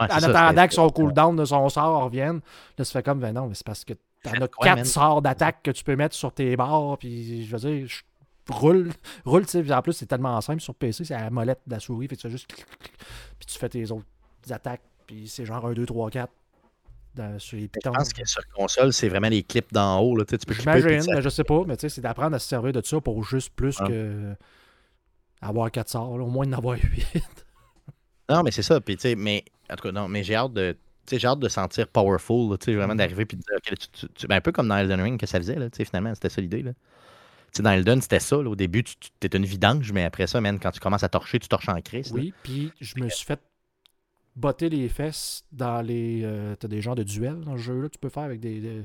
Ouais, 0.00 0.06
en 0.12 0.20
attendant 0.30 0.66
que 0.68 0.74
son 0.74 0.88
cooldown 0.90 1.36
de 1.36 1.44
son 1.44 1.68
sort 1.68 2.04
revienne, 2.04 2.40
là, 2.78 2.84
ça 2.84 2.92
fait 2.92 3.02
comme, 3.02 3.20
ben 3.20 3.32
non, 3.32 3.46
mais 3.48 3.54
c'est 3.54 3.66
parce 3.66 3.84
que 3.84 3.92
t'en 4.22 4.32
as 4.32 4.48
quatre 4.48 4.86
sorts 4.86 5.22
d'attaque 5.22 5.62
que 5.62 5.70
tu 5.70 5.84
peux 5.84 5.96
mettre 5.96 6.14
sur 6.14 6.32
tes 6.32 6.56
barres, 6.56 6.98
puis 6.98 7.44
je 7.46 7.56
veux 7.56 7.58
dire, 7.70 7.86
je- 7.88 8.02
roule, 8.52 8.90
roule, 9.24 9.46
tu 9.46 9.64
sais, 9.64 9.72
en 9.72 9.82
plus, 9.82 9.92
c'est 9.92 10.06
tellement 10.06 10.40
simple 10.40 10.60
sur 10.60 10.74
PC, 10.74 11.04
c'est 11.04 11.14
la 11.14 11.30
molette 11.30 11.60
de 11.66 11.72
la 11.74 11.80
souris, 11.80 12.08
fait 12.08 12.16
que 12.16 12.20
tu 12.22 12.26
fais 12.26 12.30
juste 12.32 12.48
puis 13.38 13.46
tu 13.46 13.58
fais 13.58 13.68
tes 13.68 13.90
autres 13.92 14.06
attaques, 14.50 14.82
puis 15.06 15.28
c'est 15.28 15.44
genre 15.44 15.64
1, 15.66 15.72
2, 15.74 15.86
3, 15.86 16.10
4 16.10 16.32
dans, 17.14 17.38
sur 17.38 17.56
les 17.56 17.64
Je 17.64 17.68
pitons. 17.68 17.92
pense 17.92 18.12
que 18.12 18.24
sur 18.26 18.46
console, 18.48 18.92
c'est 18.92 19.08
vraiment 19.08 19.28
les 19.28 19.42
clips 19.42 19.72
d'en 19.72 20.00
haut. 20.00 20.16
Là, 20.16 20.24
tu 20.24 20.36
peux 20.38 20.54
J'imagine, 20.54 21.02
mais 21.14 21.22
je 21.22 21.28
sais 21.28 21.44
pas, 21.44 21.62
mais 21.66 21.76
tu 21.76 21.82
sais, 21.82 21.88
c'est 21.88 22.00
d'apprendre 22.00 22.34
à 22.36 22.38
se 22.38 22.48
servir 22.48 22.72
de 22.72 22.82
ça 22.84 23.00
pour 23.00 23.22
juste 23.24 23.50
plus 23.54 23.76
Ah. 23.80 23.86
que 23.86 24.34
avoir 25.40 25.70
4 25.70 25.88
sorts, 25.88 26.18
là, 26.18 26.24
au 26.24 26.28
moins 26.30 26.46
d'en 26.46 26.58
avoir 26.58 26.76
8. 26.76 27.06
Non, 28.28 28.42
mais 28.42 28.50
c'est 28.50 28.62
ça. 28.62 28.80
Puis, 28.80 28.96
mais 29.16 29.44
en 29.70 29.76
tout 29.76 29.82
cas, 29.84 29.92
non, 29.92 30.08
mais 30.08 30.22
j'ai 30.22 30.34
hâte 30.36 30.52
de. 30.52 30.76
J'ai 31.10 31.26
hâte 31.26 31.40
de 31.40 31.48
sentir 31.48 31.88
powerful, 31.88 32.56
sais, 32.64 32.74
vraiment 32.74 32.92
Mhm. 32.94 32.98
d'arriver 32.98 33.26
puis 33.26 33.36
de 33.36 33.42
dire, 33.42 33.56
OK, 33.56 33.76
tu- 33.78 33.88
tu- 33.88 34.08
tu- 34.14 34.26
ben, 34.28 34.36
un 34.36 34.40
peu 34.40 34.52
comme 34.52 34.68
dans 34.68 34.76
Elden 34.76 35.00
Ring 35.00 35.18
que 35.20 35.26
ça 35.26 35.38
faisait, 35.38 35.56
là, 35.56 35.66
finalement, 35.84 36.14
c'était 36.14 36.28
ça 36.28 36.40
l'idée, 36.40 36.62
dans 37.62 37.70
Elden, 37.72 38.00
c'était 38.00 38.20
ça, 38.20 38.36
là, 38.36 38.48
au 38.48 38.54
début, 38.56 38.84
tu 38.84 38.94
étais 39.20 39.36
une 39.36 39.44
vidange, 39.44 39.92
mais 39.92 40.04
après 40.04 40.26
ça, 40.28 40.40
man, 40.40 40.58
quand 40.60 40.70
tu 40.70 40.78
commences 40.80 41.02
à 41.02 41.08
torcher, 41.08 41.38
tu 41.40 41.48
torches 41.48 41.68
en 41.68 41.78
crise. 41.82 42.12
Oui, 42.12 42.32
puis 42.44 42.72
je 42.80 42.94
me 43.02 43.08
suis 43.10 43.26
fait 43.26 43.40
botter 44.36 44.68
les 44.68 44.88
fesses 44.88 45.44
dans 45.52 45.82
les. 45.82 46.22
euh, 46.24 46.54
T'as 46.56 46.68
des 46.68 46.80
genres 46.80 46.94
de 46.94 47.02
duels 47.02 47.40
dans 47.40 47.52
le 47.52 47.58
jeu 47.58 47.80
là, 47.80 47.88
tu 47.88 47.98
peux 47.98 48.08
faire 48.08 48.24
avec 48.24 48.40
des, 48.40 48.60
des, 48.60 48.84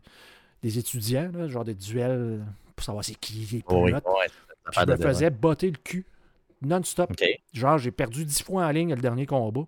des 0.63 0.79
étudiants, 0.79 1.31
là, 1.33 1.47
genre 1.47 1.65
des 1.65 1.75
duels 1.75 2.43
pour 2.75 2.85
savoir 2.85 3.03
c'est 3.03 3.15
qui 3.15 3.33
les 3.33 3.63
oui, 3.69 3.91
ouais, 3.93 4.01
Puis 4.69 4.81
je 4.81 4.85
me 4.85 4.97
faisais 4.97 5.29
botter 5.29 5.71
le 5.71 5.77
cul 5.77 6.05
non-stop. 6.61 7.13
Genre, 7.53 7.77
j'ai 7.77 7.91
perdu 7.91 8.25
10 8.25 8.43
fois 8.43 8.65
en 8.65 8.71
ligne 8.71 8.93
le 8.95 9.01
dernier 9.01 9.25
combat, 9.25 9.63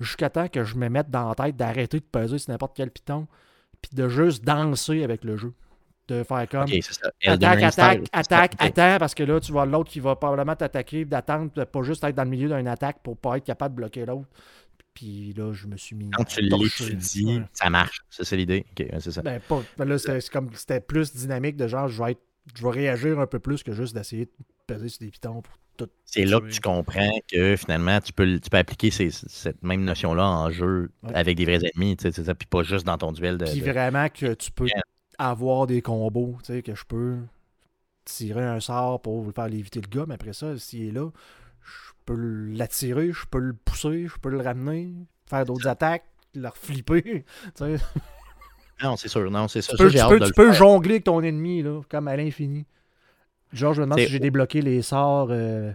jusqu'à 0.00 0.30
temps 0.30 0.48
que 0.48 0.64
je 0.64 0.76
me 0.76 0.88
mette 0.88 1.10
dans 1.10 1.28
la 1.28 1.34
tête 1.34 1.56
d'arrêter 1.56 2.00
de 2.00 2.04
peser 2.04 2.38
sur 2.38 2.50
n'importe 2.52 2.76
quel 2.76 2.90
piton, 2.90 3.26
puis 3.82 3.90
de 3.94 4.08
juste 4.08 4.44
danser 4.44 5.04
avec 5.04 5.24
le 5.24 5.36
jeu. 5.36 5.52
De 6.08 6.22
faire 6.24 6.48
comme. 6.48 6.62
OK, 6.64 6.78
c'est 6.82 6.94
ça. 6.94 7.10
Attaque, 7.24 7.62
attaque, 7.62 8.04
attaque, 8.12 8.54
attends, 8.58 8.98
parce 8.98 9.14
que 9.14 9.22
là, 9.22 9.40
tu 9.40 9.52
vois 9.52 9.66
l'autre 9.66 9.90
qui 9.90 10.00
va 10.00 10.16
probablement 10.16 10.56
t'attaquer, 10.56 11.04
d'attendre, 11.06 11.50
de 11.54 11.64
pas 11.64 11.82
juste 11.82 12.04
être 12.04 12.14
dans 12.16 12.24
le 12.24 12.30
milieu 12.30 12.48
d'une 12.48 12.68
attaque 12.68 12.98
pour 13.02 13.16
pas 13.16 13.38
être 13.38 13.44
capable 13.44 13.74
de 13.74 13.80
bloquer 13.82 14.06
l'autre. 14.06 14.28
Puis 14.94 15.32
là, 15.34 15.52
je 15.52 15.66
me 15.66 15.76
suis 15.76 15.96
mis. 15.96 16.08
Quand 16.10 16.24
tu 16.24 16.40
l'étudies, 16.40 17.38
Ouais. 17.38 17.42
ça 17.52 17.68
marche. 17.68 17.98
Ça, 18.10 18.24
c'est 18.24 18.36
l'idée. 18.36 18.64
C'est 19.00 19.10
ça. 19.10 19.22
Ben, 19.22 19.40
pas. 19.40 19.62
ben 19.76 19.84
là, 19.86 19.98
c'était 19.98 20.20
c'est 20.20 20.32
comme 20.32 20.50
c'était 20.54 20.80
plus 20.80 21.12
dynamique 21.14 21.56
de 21.56 21.66
genre, 21.68 21.88
je 21.88 22.02
vais 22.02 22.12
être. 22.12 22.20
Je 22.54 22.62
vais 22.62 22.70
réagir 22.70 23.18
un 23.18 23.26
peu 23.26 23.38
plus 23.38 23.62
que 23.62 23.72
juste 23.72 23.94
d'essayer 23.94 24.26
de 24.26 24.30
peser 24.66 24.88
sur 24.90 25.00
des 25.00 25.10
pitons 25.10 25.40
pour 25.42 25.54
tout. 25.78 25.88
C'est 26.04 26.24
là 26.26 26.40
que 26.40 26.48
tu 26.50 26.60
comprends 26.60 27.10
que 27.28 27.56
finalement, 27.56 27.98
tu 28.00 28.12
peux, 28.12 28.38
tu 28.38 28.50
peux 28.50 28.58
appliquer 28.58 28.90
ces- 28.90 29.10
cette 29.10 29.62
même 29.62 29.82
notion-là 29.82 30.24
en 30.28 30.50
jeu 30.50 30.92
Ouais. 31.02 31.14
avec 31.14 31.36
des 31.38 31.44
vrais 31.46 31.60
ennemis, 31.64 31.96
tu 31.96 32.02
sais, 32.02 32.12
c'est 32.12 32.24
ça, 32.24 32.34
puis 32.34 32.46
pas 32.46 32.62
juste 32.62 32.84
dans 32.86 32.98
ton 32.98 33.12
duel 33.12 33.38
de. 33.38 33.46
Puis 33.46 33.60
de- 33.60 33.64
vraiment 33.70 34.08
que 34.10 34.34
tu 34.34 34.52
peux 34.52 34.66
avoir 35.18 35.66
des 35.66 35.80
combos, 35.82 36.36
tu 36.44 36.52
sais, 36.52 36.62
que 36.62 36.74
je 36.74 36.84
peux 36.84 37.16
tirer 38.04 38.44
un 38.44 38.60
sort 38.60 39.00
pour 39.00 39.32
faire 39.32 39.48
léviter 39.48 39.80
le 39.80 39.88
gars, 39.88 40.04
mais 40.06 40.14
après 40.14 40.34
ça, 40.34 40.56
s'il 40.58 40.88
est 40.88 40.92
là, 40.92 41.08
peux 42.04 42.14
l'attirer, 42.52 43.12
je 43.12 43.26
peux 43.30 43.38
le 43.38 43.52
pousser, 43.54 44.06
je 44.06 44.18
peux 44.18 44.30
le 44.30 44.40
ramener, 44.40 44.92
faire 45.26 45.44
d'autres 45.44 45.68
attaques, 45.68 46.04
le 46.34 46.48
flipper. 46.54 47.24
Non, 48.82 48.96
c'est 48.96 49.08
sûr. 49.08 49.30
Non, 49.30 49.46
c'est 49.46 49.62
ça. 49.62 49.72
Tu 49.76 49.84
peux, 49.84 49.90
tu 49.90 50.32
tu 50.32 50.52
jongler 50.52 50.94
avec 50.94 51.04
ton 51.04 51.22
ennemi, 51.22 51.62
là, 51.62 51.80
comme 51.88 52.08
à 52.08 52.16
l'infini. 52.16 52.66
Genre, 53.52 53.72
je 53.72 53.80
me 53.80 53.86
demande 53.86 54.00
si 54.00 54.08
j'ai 54.08 54.18
débloqué 54.18 54.62
les 54.62 54.82
sorts, 54.82 55.28
euh, 55.30 55.72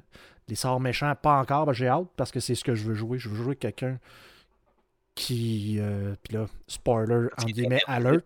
les 0.49 0.55
sorts 0.55 0.81
méchants, 0.81 1.13
pas 1.15 1.39
encore, 1.39 1.65
ben, 1.65 1.71
j'ai 1.71 1.87
hâte 1.87 2.07
parce 2.17 2.29
que 2.31 2.41
c'est 2.41 2.55
ce 2.55 2.63
que 2.63 2.75
je 2.75 2.83
veux 2.83 2.93
jouer. 2.95 3.17
Je 3.17 3.29
veux 3.29 3.41
jouer 3.41 3.55
quelqu'un 3.55 3.99
qui. 5.15 5.77
euh, 5.79 6.15
Puis 6.23 6.35
là, 6.35 6.47
spoiler, 6.67 7.27
en 7.37 7.45
guillemets, 7.45 7.79
alert. 7.87 8.25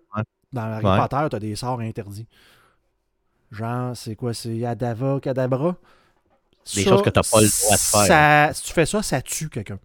Dans 0.51 0.61
Harry 0.63 0.85
Ouais. 0.85 0.97
Potter, 0.97 1.27
t'as 1.29 1.39
des 1.39 1.55
sorts 1.55 1.79
interdits. 1.79 2.27
Genre, 3.51 3.95
c'est 3.95 4.15
quoi 4.15 4.33
C'est 4.33 4.65
Adava, 4.65 5.19
Kadabra? 5.21 5.77
Des 6.75 6.83
Ça, 6.83 6.89
choses 6.89 7.01
que 7.01 7.09
t'as 7.09 7.21
pas 7.23 7.41
le 7.41 7.47
droit 7.47 7.75
de 7.75 7.81
faire. 7.81 8.05
ça- 8.05 8.51
si 8.53 8.63
tu 8.63 8.73
fais 8.73 8.85
ça, 8.85 9.03
ça 9.03 9.21
tue 9.21 9.49
quelqu'un. 9.49 9.79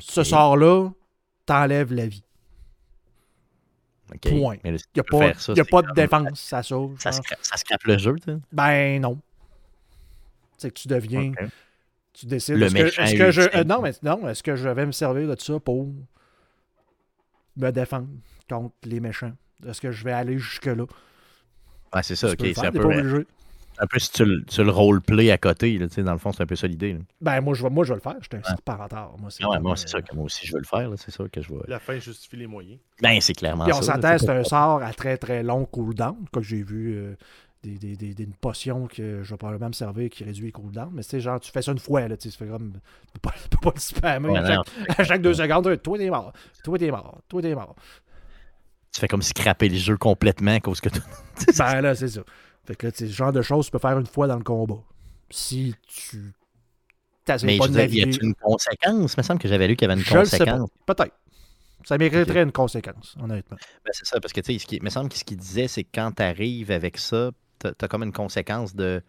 Ce 0.00 0.22
sort-là 0.22 0.90
t'enlève 1.46 1.92
la 1.92 2.06
vie. 2.06 2.22
point. 4.22 4.56
Il 4.64 4.72
n'y 4.72 4.76
a 4.76 4.78
tu 4.78 5.02
pas, 5.02 5.34
ça, 5.34 5.52
y 5.54 5.60
a 5.60 5.64
pas 5.64 5.82
de 5.82 5.92
défense, 5.92 6.40
ça 6.40 6.62
sauve. 6.62 6.98
Ça, 6.98 7.12
ça 7.12 7.56
scrape 7.56 7.84
le 7.84 7.98
jeu, 7.98 8.16
tu. 8.24 8.30
Ben 8.52 9.00
non. 9.00 9.18
C'est 10.56 10.70
que 10.70 10.80
tu 10.80 10.88
deviens. 10.88 11.32
Tu 12.14 12.26
décides. 12.26 12.56
Le 12.56 12.66
est-ce 12.66 12.74
que, 12.74 12.82
méchant 12.82 13.02
est-ce 13.02 13.14
que 13.14 13.30
je, 13.30 13.40
euh, 13.54 13.64
non, 13.64 13.80
mais 13.80 13.92
non, 14.02 14.26
est-ce 14.28 14.42
que 14.42 14.56
je 14.56 14.68
vais 14.68 14.86
me 14.86 14.92
servir 14.92 15.28
de 15.28 15.40
ça 15.40 15.60
pour 15.60 15.86
me 17.56 17.70
défendre 17.70 18.08
contre 18.48 18.74
les 18.84 18.98
méchants? 19.00 19.32
Est-ce 19.66 19.80
que 19.80 19.92
je 19.92 20.04
vais 20.04 20.12
aller 20.12 20.38
jusque-là? 20.38 20.84
Ouais, 21.94 22.02
c'est 22.02 22.16
ça, 22.16 22.34
Tu 22.34 22.46
ok. 22.48 22.52
C'est 22.54 22.66
un 22.66 22.72
peu. 22.72 23.24
Un 23.80 23.86
peu 23.86 23.98
si 23.98 24.10
tu, 24.10 24.24
le- 24.24 24.44
tu 24.44 24.62
le 24.64 24.70
roleplay 24.70 25.30
à 25.30 25.38
côté, 25.38 25.78
là, 25.78 25.88
tu 25.88 25.94
sais, 25.94 26.02
dans 26.02 26.12
le 26.12 26.18
fond, 26.18 26.32
c'est 26.32 26.42
un 26.42 26.46
peu 26.46 26.56
ça 26.56 26.66
l'idée. 26.66 26.94
là. 26.94 26.98
Ben 27.20 27.40
moi 27.40 27.54
je, 27.54 27.62
vais, 27.62 27.70
moi, 27.70 27.84
je 27.84 27.90
vais 27.90 27.96
le 27.96 28.00
faire. 28.02 28.16
Je 28.20 28.26
suis 28.30 28.36
un 28.36 28.42
serpent 28.48 28.76
retard. 28.76 29.14
Moi, 29.18 29.30
c'est 29.30 29.44
Ah 29.44 29.50
ouais, 29.50 29.60
moi, 29.60 29.72
euh, 29.72 29.76
c'est 29.76 29.88
ça 29.88 30.02
que 30.02 30.14
moi 30.14 30.24
aussi 30.24 30.46
je 30.46 30.52
veux 30.52 30.58
le 30.60 30.64
faire, 30.66 30.88
là, 30.90 30.96
c'est 30.96 31.10
ça 31.10 31.24
que 31.30 31.40
je 31.40 31.52
veux. 31.52 31.62
La 31.68 31.78
fin 31.78 31.98
justifie 31.98 32.36
les 32.36 32.46
moyens. 32.46 32.78
Ben, 33.02 33.20
c'est 33.20 33.34
clairement 33.34 33.64
Puis 33.64 33.72
ça. 33.72 33.78
on 33.78 33.80
là, 33.80 33.86
s'entend, 33.94 34.12
tu 34.12 34.18
sais, 34.18 34.26
c'est 34.26 34.32
un 34.32 34.44
sort 34.44 34.82
à 34.82 34.92
très 34.92 35.16
très 35.16 35.42
long 35.42 35.64
cooldown. 35.64 36.16
Comme 36.32 36.42
j'ai 36.42 36.62
vu 36.62 36.94
euh, 36.96 37.14
des, 37.62 37.76
des, 37.78 37.96
des, 37.96 38.14
des- 38.14 38.24
une 38.24 38.34
potion 38.34 38.86
que 38.86 39.22
je 39.22 39.30
vais 39.30 39.36
probablement 39.36 39.68
me 39.68 39.72
servir 39.72 40.08
qui 40.10 40.24
réduit 40.24 40.46
les 40.46 40.52
cooldowns. 40.52 40.90
Mais 40.92 41.02
c'est 41.02 41.20
genre, 41.20 41.38
tu 41.40 41.50
fais 41.50 41.62
ça 41.62 41.72
une 41.72 41.78
fois, 41.78 42.06
là, 42.08 42.16
tu 42.16 42.30
sais, 42.30 42.36
tu 42.36 42.44
fais 42.44 42.50
comme. 42.50 42.72
Tu 42.72 43.20
peux 43.20 43.28
pas, 43.30 43.34
tu 43.42 43.48
peux 43.48 43.58
pas 43.58 43.72
le 43.74 43.80
spammer 43.80 44.28
Ouais, 44.30 44.38
à, 44.38 44.56
non, 44.56 44.62
chaque, 44.86 45.00
à 45.00 45.04
chaque 45.04 45.22
deux 45.22 45.34
secondes. 45.34 45.82
Toi, 45.82 45.98
t'es 45.98 46.10
mort. 46.10 46.32
Toi, 46.64 46.78
t'es 46.78 46.90
mort. 46.90 47.20
Toi, 47.28 47.42
t'es 47.42 47.54
mort. 47.54 47.74
Tu 48.92 49.00
fais 49.00 49.08
comme 49.08 49.22
scraper 49.22 49.68
le 49.68 49.76
jeu 49.76 49.96
complètement 49.96 50.54
à 50.54 50.60
cause 50.60 50.80
que 50.80 50.88
tu. 50.88 51.00
Ben 51.58 51.80
là, 51.80 51.94
c'est 51.94 52.08
ça. 52.08 52.22
Fait 52.68 52.76
que 52.76 52.86
là, 52.86 52.92
c'est 52.94 53.06
ce 53.06 53.12
genre 53.12 53.32
de 53.32 53.40
choses 53.40 53.64
que 53.64 53.70
tu 53.70 53.72
peux 53.72 53.88
faire 53.88 53.98
une 53.98 54.06
fois 54.06 54.26
dans 54.26 54.36
le 54.36 54.44
combat. 54.44 54.82
Si 55.30 55.74
tu. 55.86 56.34
Mais 57.42 57.56
pas 57.56 57.66
je 57.66 57.72
de 57.72 57.86
dire, 57.86 58.06
y 58.06 58.14
a 58.14 58.18
une 58.22 58.34
conséquence? 58.34 59.14
Il 59.14 59.18
me 59.18 59.22
semble 59.22 59.40
que 59.40 59.48
j'avais 59.48 59.68
lu 59.68 59.74
qu'il 59.74 59.88
y 59.88 59.90
avait 59.90 59.98
une 59.98 60.06
Je 60.06 60.14
conséquence. 60.14 60.68
Peut-être. 60.84 61.14
Ça 61.84 61.96
mériterait 61.96 62.42
une 62.42 62.52
conséquence, 62.52 63.16
honnêtement. 63.22 63.56
Ben, 63.84 63.90
c'est 63.92 64.04
ça, 64.04 64.20
parce 64.20 64.34
que 64.34 64.42
tu 64.42 64.58
sais, 64.58 64.76
il 64.76 64.82
me 64.82 64.90
semble 64.90 65.08
que 65.08 65.16
ce 65.16 65.24
qu'il 65.24 65.38
disait, 65.38 65.66
c'est 65.66 65.84
que 65.84 65.90
quand 65.94 66.12
tu 66.16 66.22
arrives 66.22 66.70
avec 66.70 66.98
ça, 66.98 67.30
tu 67.60 67.68
as, 67.68 67.88
comme 67.88 68.02
une 68.02 68.12
conséquence 68.12 68.74
de. 68.74 69.02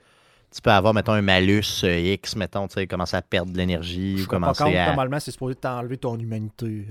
Tu 0.54 0.62
peux 0.62 0.72
avoir, 0.72 0.94
mettons, 0.94 1.12
un 1.12 1.22
malus 1.22 1.84
euh, 1.84 2.00
X, 2.00 2.38
mettons, 2.38 2.68
tu 2.68 2.76
sais, 2.76 2.88
commencer 2.88 3.18
à 3.18 3.22
perdre 3.22 3.52
de 3.52 3.58
l'énergie 3.58 4.24
ou 4.24 4.26
commencer 4.26 4.64
à. 4.78 4.88
normalement, 4.88 5.20
c'est 5.20 5.32
supposé 5.32 5.56
t'enlever 5.56 5.98
ton 5.98 6.18
humanité. 6.18 6.88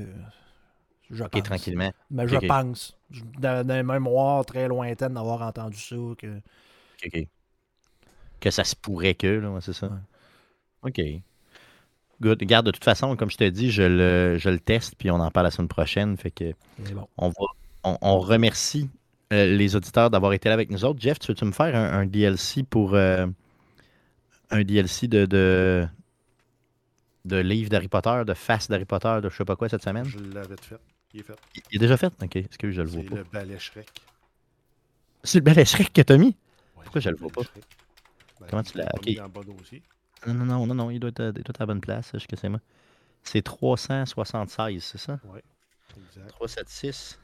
Je 1.11 1.25
pense. 1.25 1.43
tranquillement. 1.43 1.93
Mais 2.11 2.29
je 2.29 2.37
pense. 2.37 2.97
Dans, 3.39 3.67
dans 3.67 3.75
une 3.81 3.87
mémoire 3.87 4.45
très 4.45 4.69
lointaine 4.69 5.15
d'avoir 5.15 5.43
entendu 5.43 5.79
ça. 5.79 5.97
Que... 6.19 6.41
Ok, 7.05 7.07
ok. 7.07 7.29
que 8.41 8.51
ça 8.51 8.65
se 8.65 8.77
pourrait 8.77 9.15
que, 9.15 9.27
là, 9.27 9.61
c'est 9.61 9.73
ça. 9.73 9.91
OK. 10.83 11.01
Good. 12.21 12.41
Regarde, 12.41 12.67
de 12.67 12.71
toute 12.73 12.85
façon, 12.85 13.17
comme 13.17 13.31
je 13.31 13.37
te 13.37 13.49
dis, 13.49 13.71
je 13.71 13.83
le, 13.83 14.39
je 14.39 14.51
le 14.51 14.59
teste, 14.59 14.97
puis 14.97 15.11
on 15.11 15.17
en 15.21 15.31
parle 15.31 15.47
la 15.47 15.51
semaine 15.53 15.69
prochaine. 15.69 16.17
Fait 16.17 16.31
que 16.33 16.55
bon. 16.93 17.09
on, 17.17 17.29
va, 17.29 17.47
on, 17.85 17.99
on 18.03 18.19
remercie 18.21 18.91
euh, 19.33 19.47
les 19.57 19.77
auditeurs 19.77 20.11
d'avoir 20.11 20.33
été 20.33 20.49
là 20.49 20.55
avec 20.55 20.71
nous 20.71 20.85
autres. 20.85 21.01
Jeff, 21.01 21.19
tu 21.19 21.29
veux-tu 21.33 21.45
me 21.45 21.53
faire 21.53 21.75
un, 21.77 22.01
un 22.01 22.07
DLC 22.07 22.65
pour 22.65 22.95
euh, 22.95 23.27
un 24.51 24.63
DLC 24.65 25.09
de, 25.09 25.27
de, 25.27 25.87
de 27.25 27.37
livres 27.37 27.71
d'Harry 27.71 27.89
Potter, 27.89 28.23
de 28.27 28.35
face 28.35 28.69
d'Harry 28.69 28.85
Potter, 28.85 29.21
de 29.23 29.29
je 29.29 29.37
sais 29.37 29.45
pas 29.45 29.57
quoi 29.57 29.69
cette 29.69 29.85
semaine? 29.85 30.09
Je 30.09 30.19
l'avais 30.19 30.57
fait. 30.61 30.81
Il 31.15 31.21
est 31.21 31.23
fait. 31.23 31.35
Il 31.71 31.77
est 31.77 31.79
déjà 31.79 31.97
fait? 31.97 32.13
Ok, 32.23 32.37
est-ce 32.37 32.59
que 32.59 32.71
je 32.71 32.83
le 32.83 32.89
vois 32.89 33.03
C'est 33.03 33.09
pas? 33.09 33.17
le 33.17 33.25
balai 33.25 33.59
Shrek. 33.59 33.89
C'est 35.25 35.39
le 35.39 35.45
balai 35.45 35.65
Shrek 35.65 35.93
que 35.93 36.03
t'as 36.03 36.17
mis? 36.19 36.27
Ouais, 36.29 36.35
Pourquoi 36.85 37.01
c'est 37.01 37.07
je 37.09 37.11
le 37.15 37.17
vois 37.17 37.31
pas? 37.31 37.43
Ben, 38.41 38.47
Comment 38.51 38.63
tu 38.63 38.79
l'as- 38.79 38.85
l'a 38.85 38.91
pas 38.91 38.99
ok. 38.99 39.07
mis 39.07 39.15
dans 39.15 39.23
le 39.25 39.29
bon 39.31 39.43
dossier. 39.43 39.83
Non, 40.27 40.35
non, 40.35 40.45
non, 40.45 40.67
non, 40.67 40.75
non, 40.75 40.91
il 40.91 41.01
doit 41.01 41.11
être, 41.11 41.21
à- 41.21 41.27
il 41.29 41.33
doit 41.33 41.43
être 41.49 41.61
à 41.61 41.65
la 41.65 41.67
bonne 41.67 41.81
place, 41.81 42.11
je 42.15 42.19
sais 42.19 42.27
que 42.27 42.37
c'est 42.37 42.49
moi. 42.49 42.61
C'est 43.23 43.43
376, 43.43 44.83
c'est 44.85 44.99
ça? 44.99 45.19
Ouais, 45.25 45.43
exact. 45.97 46.29
376. 46.29 47.19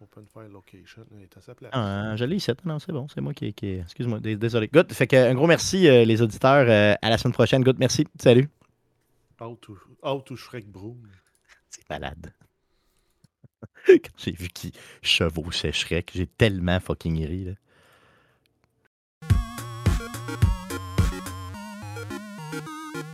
Open 0.00 0.24
File 0.26 0.50
Location, 0.52 1.06
il 1.16 1.22
est 1.22 1.36
à 1.36 1.40
sa 1.40 1.54
place. 1.54 1.70
Ah, 1.74 2.16
je 2.16 2.24
l'ai 2.24 2.36
ici. 2.36 2.50
Non, 2.64 2.78
c'est 2.80 2.90
bon, 2.92 3.06
c'est 3.08 3.20
moi 3.20 3.32
qui. 3.34 3.52
qui- 3.54 3.74
Excuse-moi, 3.74 4.18
dés- 4.18 4.36
désolé. 4.36 4.66
Good. 4.68 4.92
Fait 4.92 5.06
que 5.06 5.14
un 5.16 5.34
gros 5.34 5.46
merci, 5.46 5.86
euh, 5.88 6.04
les 6.04 6.20
auditeurs. 6.22 6.66
euh, 6.68 6.94
à 7.00 7.10
la 7.10 7.18
semaine 7.18 7.32
prochaine. 7.34 7.62
Good, 7.62 7.78
merci. 7.78 8.06
Salut. 8.20 8.48
Out 9.40 9.60
to, 9.60 9.78
out 10.02 10.24
to 10.26 10.36
Shrek 10.36 10.66
Broom. 10.66 11.08
C'est 11.74 11.88
malade. 11.90 12.32
Quand 13.86 14.18
j'ai 14.18 14.32
vu 14.32 14.48
qu'il 14.48 14.72
chevauchait 15.02 15.72
Shrek, 15.72 16.12
j'ai 16.14 16.26
tellement 16.26 16.80
fucking 16.80 17.24
ri. 17.26 17.44
Là. 17.44 17.52